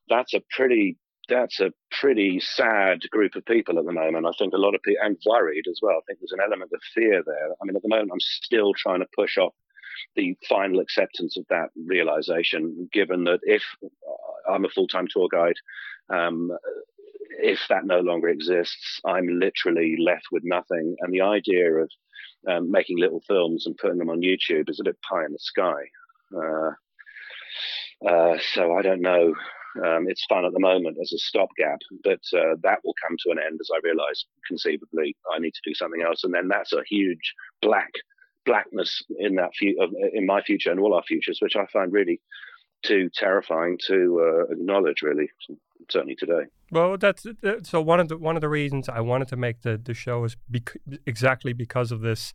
that's 0.08 0.34
a 0.34 0.42
pretty 0.50 0.96
that's 1.28 1.60
a 1.60 1.72
pretty 2.00 2.40
sad 2.40 3.00
group 3.10 3.34
of 3.34 3.44
people 3.44 3.78
at 3.78 3.84
the 3.84 3.92
moment. 3.92 4.26
I 4.26 4.30
think 4.38 4.54
a 4.54 4.58
lot 4.58 4.74
of 4.74 4.82
people, 4.82 5.02
and 5.04 5.18
worried 5.26 5.64
as 5.68 5.80
well. 5.82 5.96
I 5.96 6.00
think 6.06 6.20
there's 6.20 6.32
an 6.32 6.44
element 6.44 6.70
of 6.72 6.80
fear 6.94 7.22
there. 7.24 7.48
I 7.60 7.64
mean, 7.64 7.76
at 7.76 7.82
the 7.82 7.88
moment, 7.88 8.10
I'm 8.12 8.20
still 8.20 8.72
trying 8.74 9.00
to 9.00 9.06
push 9.14 9.36
off 9.36 9.52
the 10.14 10.36
final 10.48 10.80
acceptance 10.80 11.36
of 11.36 11.44
that 11.50 11.68
realization, 11.86 12.88
given 12.92 13.24
that 13.24 13.40
if 13.42 13.62
uh, 13.84 14.52
I'm 14.52 14.64
a 14.64 14.68
full 14.68 14.88
time 14.88 15.08
tour 15.10 15.28
guide, 15.30 15.56
um, 16.10 16.50
if 17.42 17.60
that 17.68 17.84
no 17.84 18.00
longer 18.00 18.28
exists, 18.28 19.00
I'm 19.04 19.26
literally 19.26 19.96
left 19.98 20.26
with 20.32 20.42
nothing. 20.44 20.96
And 21.00 21.12
the 21.12 21.22
idea 21.22 21.72
of 21.74 21.90
um, 22.48 22.70
making 22.70 22.98
little 22.98 23.22
films 23.26 23.66
and 23.66 23.76
putting 23.76 23.98
them 23.98 24.10
on 24.10 24.20
YouTube 24.20 24.68
is 24.68 24.80
a 24.80 24.84
bit 24.84 24.98
pie 25.02 25.24
in 25.24 25.32
the 25.32 25.38
sky. 25.38 25.82
Uh, 26.34 26.70
uh, 28.08 28.38
so 28.52 28.76
I 28.76 28.82
don't 28.82 29.00
know 29.00 29.34
um, 29.84 30.06
it's 30.08 30.24
fun 30.26 30.44
at 30.44 30.52
the 30.52 30.60
moment 30.60 30.96
as 31.00 31.12
a 31.12 31.18
stopgap, 31.18 31.78
but 32.02 32.20
uh, 32.34 32.56
that 32.62 32.78
will 32.84 32.94
come 33.06 33.16
to 33.20 33.30
an 33.30 33.38
end 33.38 33.58
as 33.60 33.70
I 33.74 33.80
realise 33.82 34.24
conceivably 34.46 35.16
I 35.32 35.38
need 35.38 35.52
to 35.52 35.60
do 35.70 35.74
something 35.74 36.02
else, 36.02 36.24
and 36.24 36.32
then 36.32 36.48
that's 36.48 36.72
a 36.72 36.84
huge 36.88 37.34
black 37.60 37.90
blackness 38.44 39.02
in 39.18 39.34
that 39.34 39.50
fu- 39.58 39.74
in 40.12 40.24
my 40.24 40.40
future 40.42 40.70
and 40.70 40.80
all 40.80 40.94
our 40.94 41.02
futures, 41.02 41.38
which 41.42 41.56
I 41.56 41.66
find 41.66 41.92
really 41.92 42.20
too 42.84 43.10
terrifying 43.14 43.78
to 43.86 44.46
uh, 44.48 44.52
acknowledge. 44.52 45.02
Really, 45.02 45.28
certainly 45.88 46.16
today. 46.16 46.44
Well, 46.70 46.96
that's 46.98 47.26
so 47.62 47.80
one 47.80 48.00
of 48.00 48.08
the 48.08 48.16
one 48.16 48.36
of 48.36 48.40
the 48.40 48.48
reasons 48.48 48.88
I 48.88 49.00
wanted 49.00 49.28
to 49.28 49.36
make 49.36 49.62
the 49.62 49.76
the 49.76 49.94
show 49.94 50.24
is 50.24 50.36
bec- 50.48 50.76
exactly 51.06 51.52
because 51.52 51.92
of 51.92 52.00
this 52.00 52.32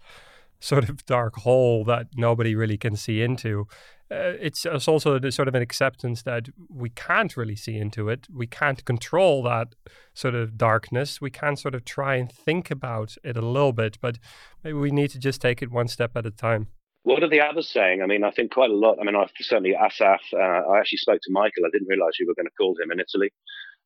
sort 0.62 0.88
of 0.88 1.06
dark 1.06 1.38
hole 1.38 1.84
that 1.84 2.08
nobody 2.16 2.56
really 2.56 2.78
can 2.78 2.96
see 2.96 3.22
into. 3.22 3.68
Uh, 4.12 4.36
it's, 4.40 4.66
it's 4.66 4.88
also 4.88 5.20
sort 5.30 5.48
of 5.48 5.56
an 5.56 5.62
acceptance 5.62 6.22
that 6.24 6.50
we 6.70 6.90
can't 6.90 7.36
really 7.36 7.56
see 7.56 7.78
into 7.78 8.10
it. 8.10 8.28
We 8.32 8.46
can't 8.46 8.84
control 8.86 9.42
that 9.44 9.74
sort 10.14 10.36
of 10.36 10.58
darkness. 10.58 11.20
We 11.20 11.32
can 11.32 11.56
sort 11.56 11.76
of 11.76 11.84
try 11.86 12.16
and 12.16 12.32
think 12.32 12.70
about 12.70 13.16
it 13.24 13.38
a 13.38 13.42
little 13.42 13.74
bit, 13.74 13.98
but 14.02 14.20
maybe 14.64 14.78
we 14.78 14.92
need 14.92 15.10
to 15.12 15.20
just 15.20 15.42
take 15.42 15.62
it 15.62 15.72
one 15.72 15.88
step 15.88 16.12
at 16.16 16.26
a 16.26 16.32
time. 16.32 16.68
What 17.04 17.24
are 17.24 17.30
the 17.30 17.42
others 17.42 17.68
saying? 17.70 18.02
I 18.04 18.06
mean, 18.06 18.24
I 18.24 18.32
think 18.32 18.52
quite 18.52 18.70
a 18.70 18.76
lot. 18.76 18.98
I 19.02 19.04
mean, 19.04 19.16
I 19.16 19.26
certainly 19.40 19.76
Asaf. 19.76 20.22
Uh, 20.34 20.38
I 20.38 20.80
actually 20.80 21.00
spoke 21.00 21.20
to 21.24 21.32
Michael. 21.32 21.66
I 21.66 21.72
didn't 21.72 21.88
realize 21.88 22.20
you 22.20 22.28
were 22.28 22.36
going 22.36 22.46
to 22.46 22.52
call 22.58 22.76
him 22.82 22.92
in 22.92 23.00
Italy. 23.00 23.32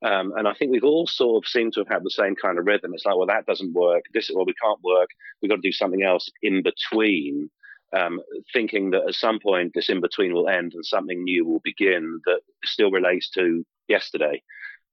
Um, 0.03 0.33
and 0.35 0.47
I 0.47 0.53
think 0.53 0.71
we've 0.71 0.83
all 0.83 1.07
sort 1.07 1.43
of 1.43 1.47
seemed 1.47 1.73
to 1.73 1.79
have 1.79 1.87
had 1.87 2.03
the 2.03 2.09
same 2.09 2.35
kind 2.35 2.59
of 2.59 2.65
rhythm. 2.65 2.93
It's 2.93 3.05
like, 3.05 3.15
well, 3.15 3.27
that 3.27 3.45
doesn't 3.45 3.73
work. 3.73 4.03
This, 4.13 4.29
well, 4.33 4.45
we 4.45 4.53
can't 4.61 4.83
work. 4.83 5.09
We've 5.41 5.49
got 5.49 5.55
to 5.55 5.61
do 5.61 5.71
something 5.71 6.03
else 6.03 6.29
in 6.43 6.61
between. 6.61 7.49
Um, 7.95 8.19
thinking 8.51 8.89
that 8.89 9.07
at 9.07 9.13
some 9.13 9.39
point 9.39 9.71
this 9.73 9.89
in 9.89 10.01
between 10.01 10.33
will 10.33 10.49
end 10.49 10.73
and 10.73 10.85
something 10.85 11.23
new 11.23 11.45
will 11.45 11.61
begin 11.63 12.19
that 12.25 12.41
still 12.65 12.91
relates 12.91 13.29
to 13.35 13.63
yesterday, 13.87 14.41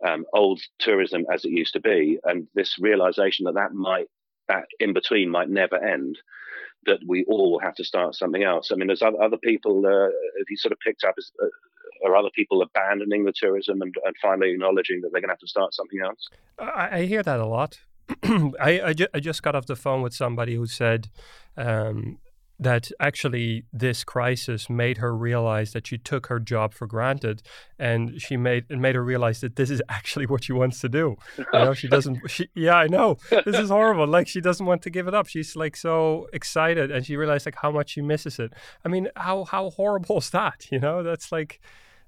um, 0.07 0.25
old 0.35 0.61
tourism 0.79 1.25
as 1.33 1.45
it 1.45 1.51
used 1.51 1.73
to 1.73 1.81
be, 1.81 2.19
and 2.23 2.47
this 2.55 2.77
realization 2.79 3.47
that 3.47 3.55
that 3.55 3.73
might 3.73 4.07
that 4.49 4.67
in 4.79 4.93
between 4.93 5.31
might 5.31 5.49
never 5.49 5.83
end. 5.83 6.17
That 6.87 6.99
we 7.07 7.25
all 7.29 7.61
have 7.63 7.75
to 7.77 7.85
start 7.85 8.17
something 8.17 8.43
else. 8.43 8.73
I 8.73 8.75
mean, 8.75 8.89
there's 8.89 9.03
other 9.03 9.37
people. 9.37 9.87
Uh, 9.87 10.07
have 10.39 10.47
you 10.49 10.57
sort 10.57 10.73
of 10.73 10.79
picked 10.81 11.05
up 11.05 11.15
uh, 11.41 11.47
are 12.05 12.17
other 12.17 12.31
people 12.35 12.63
abandoning 12.63 13.25
the 13.25 13.33
tourism 13.33 13.81
and, 13.83 13.95
and 14.05 14.15
finally 14.21 14.53
acknowledging 14.53 15.01
that 15.01 15.13
they're 15.13 15.21
going 15.21 15.29
to 15.29 15.35
have 15.35 15.39
to 15.39 15.47
start 15.47 15.75
something 15.75 16.01
else? 16.05 16.29
I, 16.59 16.99
I 16.99 17.05
hear 17.05 17.23
that 17.23 17.41
a 17.41 17.47
lot. 17.47 17.81
I, 18.23 18.81
I, 18.85 18.93
ju- 18.93 19.09
I, 19.15 19.21
just 19.21 19.43
got 19.43 19.55
off 19.55 19.67
the 19.67 19.77
phone 19.77 20.03
with 20.03 20.13
somebody 20.15 20.57
who 20.57 20.67
said 20.67 21.09
um, 21.57 22.19
that 22.63 22.91
actually 23.01 23.65
this 23.73 24.05
crisis 24.05 24.71
made 24.71 24.99
her 24.99 25.15
realize 25.17 25.73
that 25.73 25.87
she 25.87 25.99
took 25.99 26.27
her 26.27 26.39
job 26.39 26.73
for 26.73 26.87
granted 26.87 27.43
and 27.79 28.21
she 28.21 28.37
made 28.37 28.65
it 28.69 28.79
made 28.79 28.95
her 28.95 29.05
realize 29.05 29.41
that 29.41 29.57
this 29.57 29.71
is 29.71 29.83
actually 29.89 30.27
what 30.27 30.45
she 30.45 30.53
wants 30.53 30.81
to 30.81 30.89
do. 30.89 31.17
You 31.39 31.45
know 31.53 31.75
she 31.75 31.89
doesn't 31.89 32.19
she 32.31 32.49
yeah 32.55 32.77
i 32.77 32.87
know. 32.87 33.17
This 33.31 33.59
is 33.59 33.71
horrible. 33.71 34.07
Like 34.07 34.29
she 34.29 34.41
doesn't 34.41 34.65
want 34.65 34.83
to 34.83 34.91
give 34.91 35.09
it 35.09 35.15
up. 35.15 35.27
She's 35.27 35.57
like 35.57 35.77
so 35.77 36.29
excited 36.33 36.91
and 36.91 37.05
she 37.05 37.17
realized 37.17 37.47
like 37.47 37.57
how 37.57 37.71
much 37.71 37.91
she 37.91 38.03
misses 38.03 38.39
it. 38.39 38.53
I 38.85 38.89
mean 38.89 39.09
how 39.17 39.45
how 39.45 39.71
horrible 39.71 40.19
is 40.19 40.31
that? 40.31 40.67
You 40.71 40.79
know 40.79 41.03
that's 41.03 41.33
like 41.33 41.61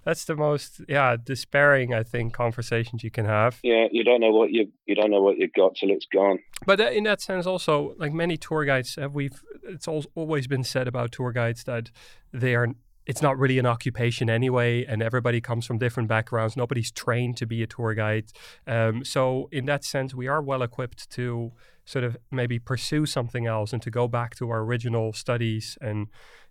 that's 0.05 0.25
the 0.25 0.37
most 0.37 0.81
yeah 0.89 1.17
despairing 1.23 1.95
i 1.95 2.03
think 2.03 2.33
conversations 2.33 3.03
you 3.03 3.11
can 3.11 3.27
have. 3.27 3.61
Yeah 3.63 3.85
you 3.95 4.03
don't 4.03 4.21
know 4.21 4.33
what 4.33 4.51
you 4.51 4.73
you 4.87 4.95
don't 4.95 5.11
know 5.11 5.23
what 5.23 5.39
you've 5.39 5.53
got 5.53 5.77
till 5.77 5.91
it's 5.91 6.07
gone. 6.13 6.39
But 6.67 6.81
in 6.81 7.05
that 7.05 7.21
sense 7.21 7.47
also 7.47 7.95
like 7.99 8.13
many 8.13 8.37
tour 8.37 8.65
guides 8.65 8.97
have 8.97 9.15
we've 9.15 9.41
it's 9.63 9.89
always 9.89 10.47
been 10.47 10.65
said 10.65 10.89
about 10.89 11.13
tour 11.13 11.33
guides 11.33 11.65
that 11.65 11.91
they 12.33 12.55
are 12.55 12.69
it's 13.07 13.23
not 13.23 13.39
really 13.39 13.59
an 13.59 13.67
occupation 13.67 14.29
anyway 14.29 14.85
and 14.85 15.03
everybody 15.03 15.41
comes 15.41 15.67
from 15.67 15.79
different 15.79 16.09
backgrounds. 16.09 16.57
Nobody's 16.57 16.91
trained 16.91 17.37
to 17.37 17.47
be 17.47 17.63
a 17.63 17.67
tour 17.67 17.95
guide. 17.95 18.27
Um, 18.67 19.05
so 19.05 19.49
in 19.53 19.67
that 19.67 19.85
sense 19.85 20.15
we 20.15 20.27
are 20.27 20.43
well 20.43 20.63
equipped 20.63 21.09
to 21.11 21.53
sort 21.85 22.05
of 22.05 22.17
maybe 22.31 22.59
pursue 22.59 23.07
something 23.07 23.47
else 23.47 23.73
and 23.73 23.83
to 23.83 23.91
go 23.91 24.09
back 24.09 24.35
to 24.37 24.51
our 24.51 24.61
original 24.61 25.13
studies 25.13 25.79
and 25.81 26.09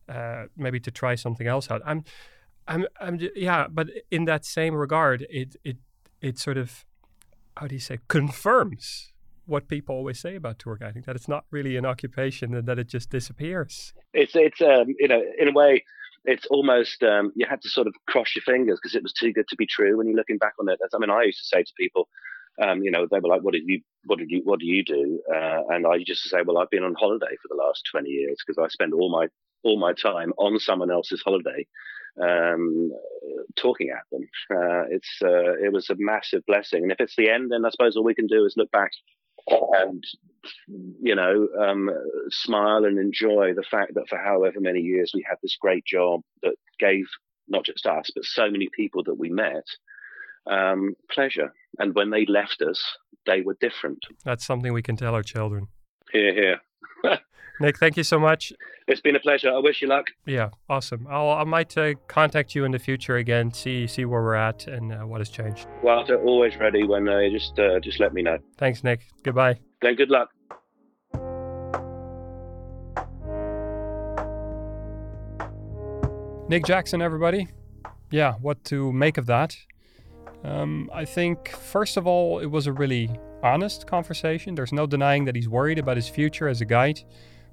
uh, 0.07 0.43
maybe 0.55 0.79
to 0.79 0.91
try 0.91 1.15
something 1.15 1.47
else 1.47 1.71
out. 1.71 1.81
I'm 1.85 2.03
I'm, 2.67 2.85
I'm, 2.99 3.19
yeah, 3.35 3.67
but 3.69 3.87
in 4.11 4.25
that 4.25 4.45
same 4.45 4.75
regard, 4.75 5.25
it, 5.29 5.55
it, 5.63 5.77
it 6.21 6.39
sort 6.39 6.57
of, 6.57 6.85
how 7.57 7.67
do 7.67 7.75
you 7.75 7.81
say, 7.81 7.99
confirms 8.07 9.13
what 9.45 9.67
people 9.67 9.95
always 9.95 10.19
say 10.19 10.35
about 10.35 10.59
tour 10.59 10.77
guiding 10.77 11.03
that 11.05 11.15
it's 11.15 11.27
not 11.27 11.45
really 11.51 11.75
an 11.75 11.85
occupation 11.85 12.53
and 12.53 12.65
that 12.67 12.79
it 12.79 12.87
just 12.87 13.09
disappears. 13.09 13.93
It's, 14.13 14.33
it's, 14.35 14.61
um, 14.61 14.95
you 14.97 15.07
know, 15.07 15.21
in 15.37 15.49
a 15.49 15.51
way, 15.51 15.83
it's 16.25 16.45
almost 16.47 17.03
um, 17.03 17.31
you 17.35 17.45
had 17.49 17.61
to 17.61 17.69
sort 17.69 17.87
of 17.87 17.93
cross 18.07 18.35
your 18.35 18.43
fingers 18.43 18.79
because 18.81 18.95
it 18.95 19.03
was 19.03 19.13
too 19.13 19.33
good 19.33 19.47
to 19.49 19.55
be 19.55 19.65
true. 19.65 19.97
When 19.97 20.07
you're 20.07 20.15
looking 20.15 20.37
back 20.37 20.53
on 20.59 20.69
it, 20.69 20.79
I 20.93 20.97
mean, 20.97 21.09
I 21.09 21.23
used 21.23 21.39
to 21.39 21.45
say 21.45 21.63
to 21.63 21.71
people, 21.77 22.07
um, 22.61 22.83
you 22.83 22.91
know, 22.91 23.07
they 23.09 23.19
were 23.19 23.29
like, 23.29 23.41
"What 23.41 23.53
did 23.53 23.63
you, 23.65 23.81
what 24.05 24.19
did 24.19 24.29
you, 24.29 24.41
what 24.43 24.59
do 24.59 24.65
you 24.65 24.83
do?" 24.83 25.19
Uh, 25.29 25.63
and 25.69 25.87
I 25.87 25.95
used 25.95 26.23
to 26.23 26.29
say, 26.29 26.37
"Well, 26.45 26.59
I've 26.59 26.69
been 26.69 26.83
on 26.83 26.93
holiday 26.93 27.35
for 27.41 27.47
the 27.49 27.55
last 27.55 27.83
20 27.91 28.09
years 28.09 28.37
because 28.45 28.63
I 28.63 28.67
spend 28.69 28.93
all 28.93 29.11
my 29.11 29.27
all 29.63 29.79
my 29.79 29.93
time 29.93 30.33
on 30.37 30.59
someone 30.59 30.91
else's 30.91 31.21
holiday." 31.21 31.65
Um, 32.21 32.91
talking 33.55 33.89
at 33.89 34.03
them. 34.11 34.27
Uh, 34.51 34.85
it's 34.89 35.19
uh, 35.21 35.53
it 35.63 35.71
was 35.71 35.89
a 35.89 35.95
massive 35.97 36.45
blessing, 36.45 36.83
and 36.83 36.91
if 36.91 36.99
it's 36.99 37.15
the 37.15 37.29
end, 37.29 37.51
then 37.51 37.65
I 37.65 37.69
suppose 37.69 37.95
all 37.95 38.03
we 38.03 38.15
can 38.15 38.27
do 38.27 38.45
is 38.45 38.55
look 38.57 38.71
back 38.71 38.91
and 39.47 40.03
you 41.01 41.15
know 41.15 41.47
um, 41.59 41.89
smile 42.29 42.85
and 42.85 42.97
enjoy 42.97 43.53
the 43.53 43.63
fact 43.69 43.95
that 43.95 44.07
for 44.07 44.17
however 44.17 44.59
many 44.59 44.79
years 44.79 45.11
we 45.13 45.25
had 45.27 45.37
this 45.41 45.57
great 45.59 45.85
job 45.85 46.21
that 46.43 46.55
gave 46.79 47.05
not 47.49 47.65
just 47.65 47.85
us 47.85 48.09
but 48.15 48.23
so 48.23 48.49
many 48.49 48.69
people 48.73 49.03
that 49.03 49.19
we 49.19 49.29
met 49.29 49.65
um, 50.47 50.95
pleasure. 51.11 51.53
And 51.79 51.95
when 51.95 52.09
they 52.09 52.25
left 52.25 52.61
us, 52.61 52.81
they 53.25 53.41
were 53.41 53.57
different. 53.59 53.99
That's 54.23 54.45
something 54.45 54.73
we 54.73 54.81
can 54.81 54.95
tell 54.95 55.15
our 55.15 55.23
children. 55.23 55.67
Here, 56.11 56.33
here. 56.33 56.61
Nick, 57.59 57.77
thank 57.77 57.97
you 57.97 58.03
so 58.03 58.19
much. 58.19 58.51
It's 58.87 58.99
been 58.99 59.15
a 59.15 59.19
pleasure. 59.19 59.51
I 59.51 59.59
wish 59.59 59.81
you 59.81 59.87
luck. 59.87 60.07
Yeah, 60.25 60.49
awesome. 60.69 61.07
I'll, 61.09 61.29
I 61.29 61.43
might 61.43 61.77
uh, 61.77 61.93
contact 62.07 62.55
you 62.55 62.65
in 62.65 62.71
the 62.71 62.79
future 62.79 63.17
again, 63.17 63.53
see 63.53 63.87
see 63.87 64.05
where 64.05 64.21
we're 64.21 64.35
at 64.35 64.67
and 64.67 64.91
uh, 64.91 64.97
what 64.99 65.21
has 65.21 65.29
changed. 65.29 65.67
Walter, 65.81 66.19
always 66.21 66.57
ready 66.57 66.83
when 66.83 67.07
uh, 67.07 67.29
just 67.29 67.57
uh, 67.59 67.79
just 67.79 67.99
let 67.99 68.13
me 68.13 68.21
know. 68.21 68.37
Thanks, 68.57 68.83
Nick. 68.83 69.05
Goodbye. 69.23 69.59
Then 69.81 69.95
good 69.95 70.09
luck. 70.09 70.29
Nick 76.49 76.65
Jackson, 76.65 77.01
everybody. 77.01 77.47
Yeah, 78.11 78.33
what 78.41 78.63
to 78.65 78.91
make 78.91 79.17
of 79.17 79.25
that? 79.27 79.55
Um, 80.43 80.89
I 80.93 81.05
think, 81.05 81.49
first 81.49 81.95
of 81.95 82.05
all, 82.05 82.39
it 82.39 82.47
was 82.47 82.67
a 82.67 82.73
really 82.73 83.09
honest 83.43 83.85
conversation. 83.85 84.55
There's 84.55 84.73
no 84.73 84.87
denying 84.87 85.25
that 85.25 85.35
he's 85.35 85.49
worried 85.49 85.77
about 85.77 85.97
his 85.97 86.07
future 86.07 86.47
as 86.47 86.61
a 86.61 86.65
guide, 86.65 87.01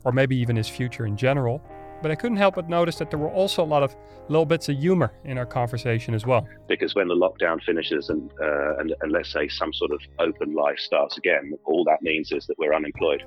or 0.05 0.13
maybe 0.13 0.37
even 0.37 0.57
his 0.57 0.69
future 0.69 1.05
in 1.07 1.17
general. 1.17 1.63
But 2.03 2.11
I 2.11 2.15
couldn't 2.15 2.39
help 2.39 2.55
but 2.55 2.69
notice 2.69 2.97
that 2.97 3.11
there 3.11 3.19
were 3.19 3.31
also 3.31 3.63
a 3.63 3.67
lot 3.67 3.83
of 3.83 3.95
little 4.29 4.47
bits 4.47 4.69
of 4.71 4.79
humor 4.79 5.13
in 5.25 5.37
our 5.37 5.45
conversation 5.45 6.15
as 6.15 6.25
well. 6.25 6.49
Because 6.67 6.95
when 6.95 7.09
the 7.09 7.15
lockdown 7.15 7.63
finishes 7.63 8.09
and, 8.09 8.31
uh, 8.41 8.79
and, 8.79 8.95
and 9.03 9.13
let's 9.13 9.31
say 9.31 9.49
some 9.49 9.73
sort 9.73 9.91
of 9.91 10.01
open 10.19 10.55
life 10.55 10.79
starts 10.79 11.19
again, 11.19 11.53
all 11.65 11.85
that 11.85 12.01
means 12.01 12.33
is 12.33 12.47
that 12.47 12.59
we're 12.59 12.75
unemployed. 12.75 13.23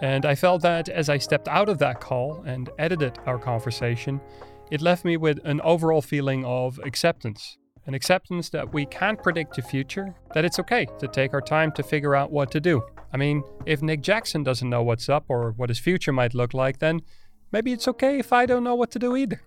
And 0.00 0.24
I 0.24 0.34
felt 0.34 0.62
that 0.62 0.88
as 0.88 1.08
I 1.08 1.18
stepped 1.18 1.48
out 1.48 1.68
of 1.68 1.78
that 1.78 2.00
call 2.00 2.42
and 2.46 2.70
edited 2.78 3.18
our 3.26 3.38
conversation, 3.38 4.20
it 4.70 4.80
left 4.80 5.04
me 5.04 5.18
with 5.18 5.38
an 5.44 5.60
overall 5.60 6.00
feeling 6.00 6.44
of 6.46 6.80
acceptance. 6.82 7.58
An 7.86 7.94
acceptance 7.94 8.48
that 8.50 8.72
we 8.72 8.86
can't 8.86 9.20
predict 9.20 9.56
the 9.56 9.62
future, 9.62 10.14
that 10.34 10.44
it's 10.44 10.60
okay 10.60 10.86
to 11.00 11.08
take 11.08 11.34
our 11.34 11.40
time 11.40 11.72
to 11.72 11.82
figure 11.82 12.14
out 12.14 12.30
what 12.30 12.50
to 12.52 12.60
do. 12.60 12.82
I 13.12 13.16
mean, 13.16 13.42
if 13.66 13.82
Nick 13.82 14.02
Jackson 14.02 14.44
doesn't 14.44 14.70
know 14.70 14.82
what's 14.84 15.08
up 15.08 15.24
or 15.28 15.50
what 15.56 15.68
his 15.68 15.80
future 15.80 16.12
might 16.12 16.32
look 16.32 16.54
like, 16.54 16.78
then 16.78 17.02
maybe 17.50 17.72
it's 17.72 17.88
okay 17.88 18.18
if 18.20 18.32
I 18.32 18.46
don't 18.46 18.62
know 18.62 18.76
what 18.76 18.92
to 18.92 19.00
do 19.00 19.16
either. 19.16 19.42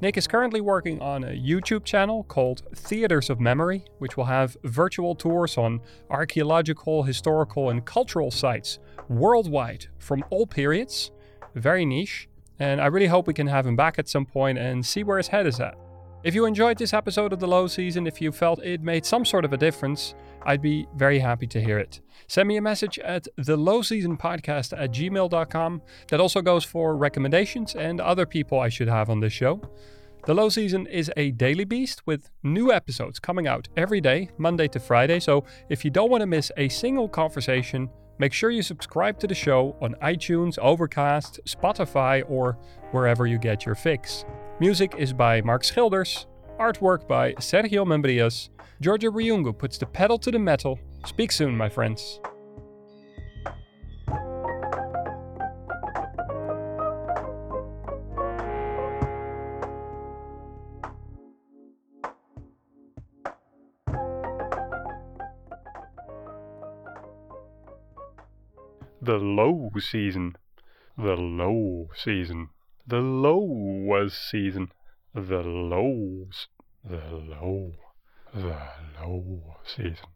Nick 0.00 0.16
is 0.16 0.26
currently 0.26 0.60
working 0.60 1.02
on 1.02 1.24
a 1.24 1.36
YouTube 1.36 1.84
channel 1.84 2.22
called 2.24 2.62
Theaters 2.74 3.28
of 3.28 3.40
Memory, 3.40 3.84
which 3.98 4.16
will 4.16 4.24
have 4.24 4.56
virtual 4.64 5.14
tours 5.14 5.58
on 5.58 5.80
archaeological, 6.08 7.02
historical, 7.02 7.68
and 7.68 7.84
cultural 7.84 8.30
sites 8.30 8.78
worldwide 9.08 9.86
from 9.98 10.24
all 10.30 10.46
periods. 10.46 11.10
Very 11.54 11.84
niche, 11.84 12.28
and 12.58 12.80
I 12.80 12.86
really 12.86 13.08
hope 13.08 13.26
we 13.26 13.34
can 13.34 13.48
have 13.48 13.66
him 13.66 13.76
back 13.76 13.98
at 13.98 14.08
some 14.08 14.24
point 14.24 14.58
and 14.58 14.86
see 14.86 15.02
where 15.02 15.18
his 15.18 15.28
head 15.28 15.46
is 15.46 15.58
at. 15.58 15.76
If 16.22 16.34
you 16.34 16.44
enjoyed 16.44 16.76
this 16.76 16.92
episode 16.92 17.32
of 17.32 17.40
The 17.40 17.46
Low 17.46 17.66
Season, 17.66 18.06
if 18.06 18.20
you 18.20 18.30
felt 18.30 18.62
it 18.62 18.82
made 18.82 19.06
some 19.06 19.24
sort 19.24 19.46
of 19.46 19.54
a 19.54 19.56
difference, 19.56 20.14
I'd 20.42 20.60
be 20.60 20.86
very 20.94 21.18
happy 21.18 21.46
to 21.46 21.62
hear 21.62 21.78
it. 21.78 22.02
Send 22.26 22.46
me 22.46 22.58
a 22.58 22.62
message 22.62 22.98
at 22.98 23.26
the 23.38 23.56
low 23.56 23.80
season 23.80 24.18
podcast 24.18 24.78
at 24.78 24.92
gmail.com. 24.92 25.82
That 26.08 26.20
also 26.20 26.42
goes 26.42 26.62
for 26.62 26.94
recommendations 26.94 27.74
and 27.74 28.02
other 28.02 28.26
people 28.26 28.60
I 28.60 28.68
should 28.68 28.88
have 28.88 29.08
on 29.08 29.20
this 29.20 29.32
show. 29.32 29.62
The 30.26 30.34
Low 30.34 30.50
Season 30.50 30.86
is 30.86 31.10
a 31.16 31.30
daily 31.30 31.64
beast 31.64 32.06
with 32.06 32.30
new 32.42 32.70
episodes 32.70 33.18
coming 33.18 33.46
out 33.46 33.68
every 33.74 34.02
day, 34.02 34.28
Monday 34.36 34.68
to 34.68 34.78
Friday. 34.78 35.20
So 35.20 35.44
if 35.70 35.86
you 35.86 35.90
don't 35.90 36.10
want 36.10 36.20
to 36.20 36.26
miss 36.26 36.52
a 36.58 36.68
single 36.68 37.08
conversation, 37.08 37.88
make 38.20 38.34
sure 38.34 38.50
you 38.50 38.62
subscribe 38.62 39.18
to 39.18 39.26
the 39.26 39.34
show 39.34 39.74
on 39.80 39.94
iTunes, 40.02 40.58
Overcast, 40.58 41.40
Spotify, 41.46 42.22
or 42.28 42.58
wherever 42.92 43.26
you 43.26 43.38
get 43.38 43.64
your 43.64 43.74
fix. 43.74 44.26
Music 44.60 44.94
is 44.98 45.14
by 45.14 45.40
Mark 45.40 45.62
Schilders, 45.62 46.26
artwork 46.60 47.08
by 47.08 47.32
Sergio 47.34 47.86
Membrias. 47.86 48.50
Georgia 48.82 49.08
Ryungu 49.08 49.56
puts 49.56 49.78
the 49.78 49.86
pedal 49.86 50.18
to 50.18 50.30
the 50.30 50.38
metal. 50.38 50.78
Speak 51.06 51.32
soon, 51.32 51.56
my 51.56 51.70
friends. 51.70 52.20
The 69.02 69.16
low 69.16 69.70
season. 69.78 70.36
The 70.96 71.16
low 71.16 71.88
season. 71.94 72.50
The 72.86 73.00
low 73.00 73.38
was 73.38 74.12
season. 74.12 74.72
The 75.14 75.42
lows. 75.42 76.48
The 76.84 77.00
low. 77.10 77.72
The 78.34 78.58
low 79.00 79.56
season. 79.64 80.09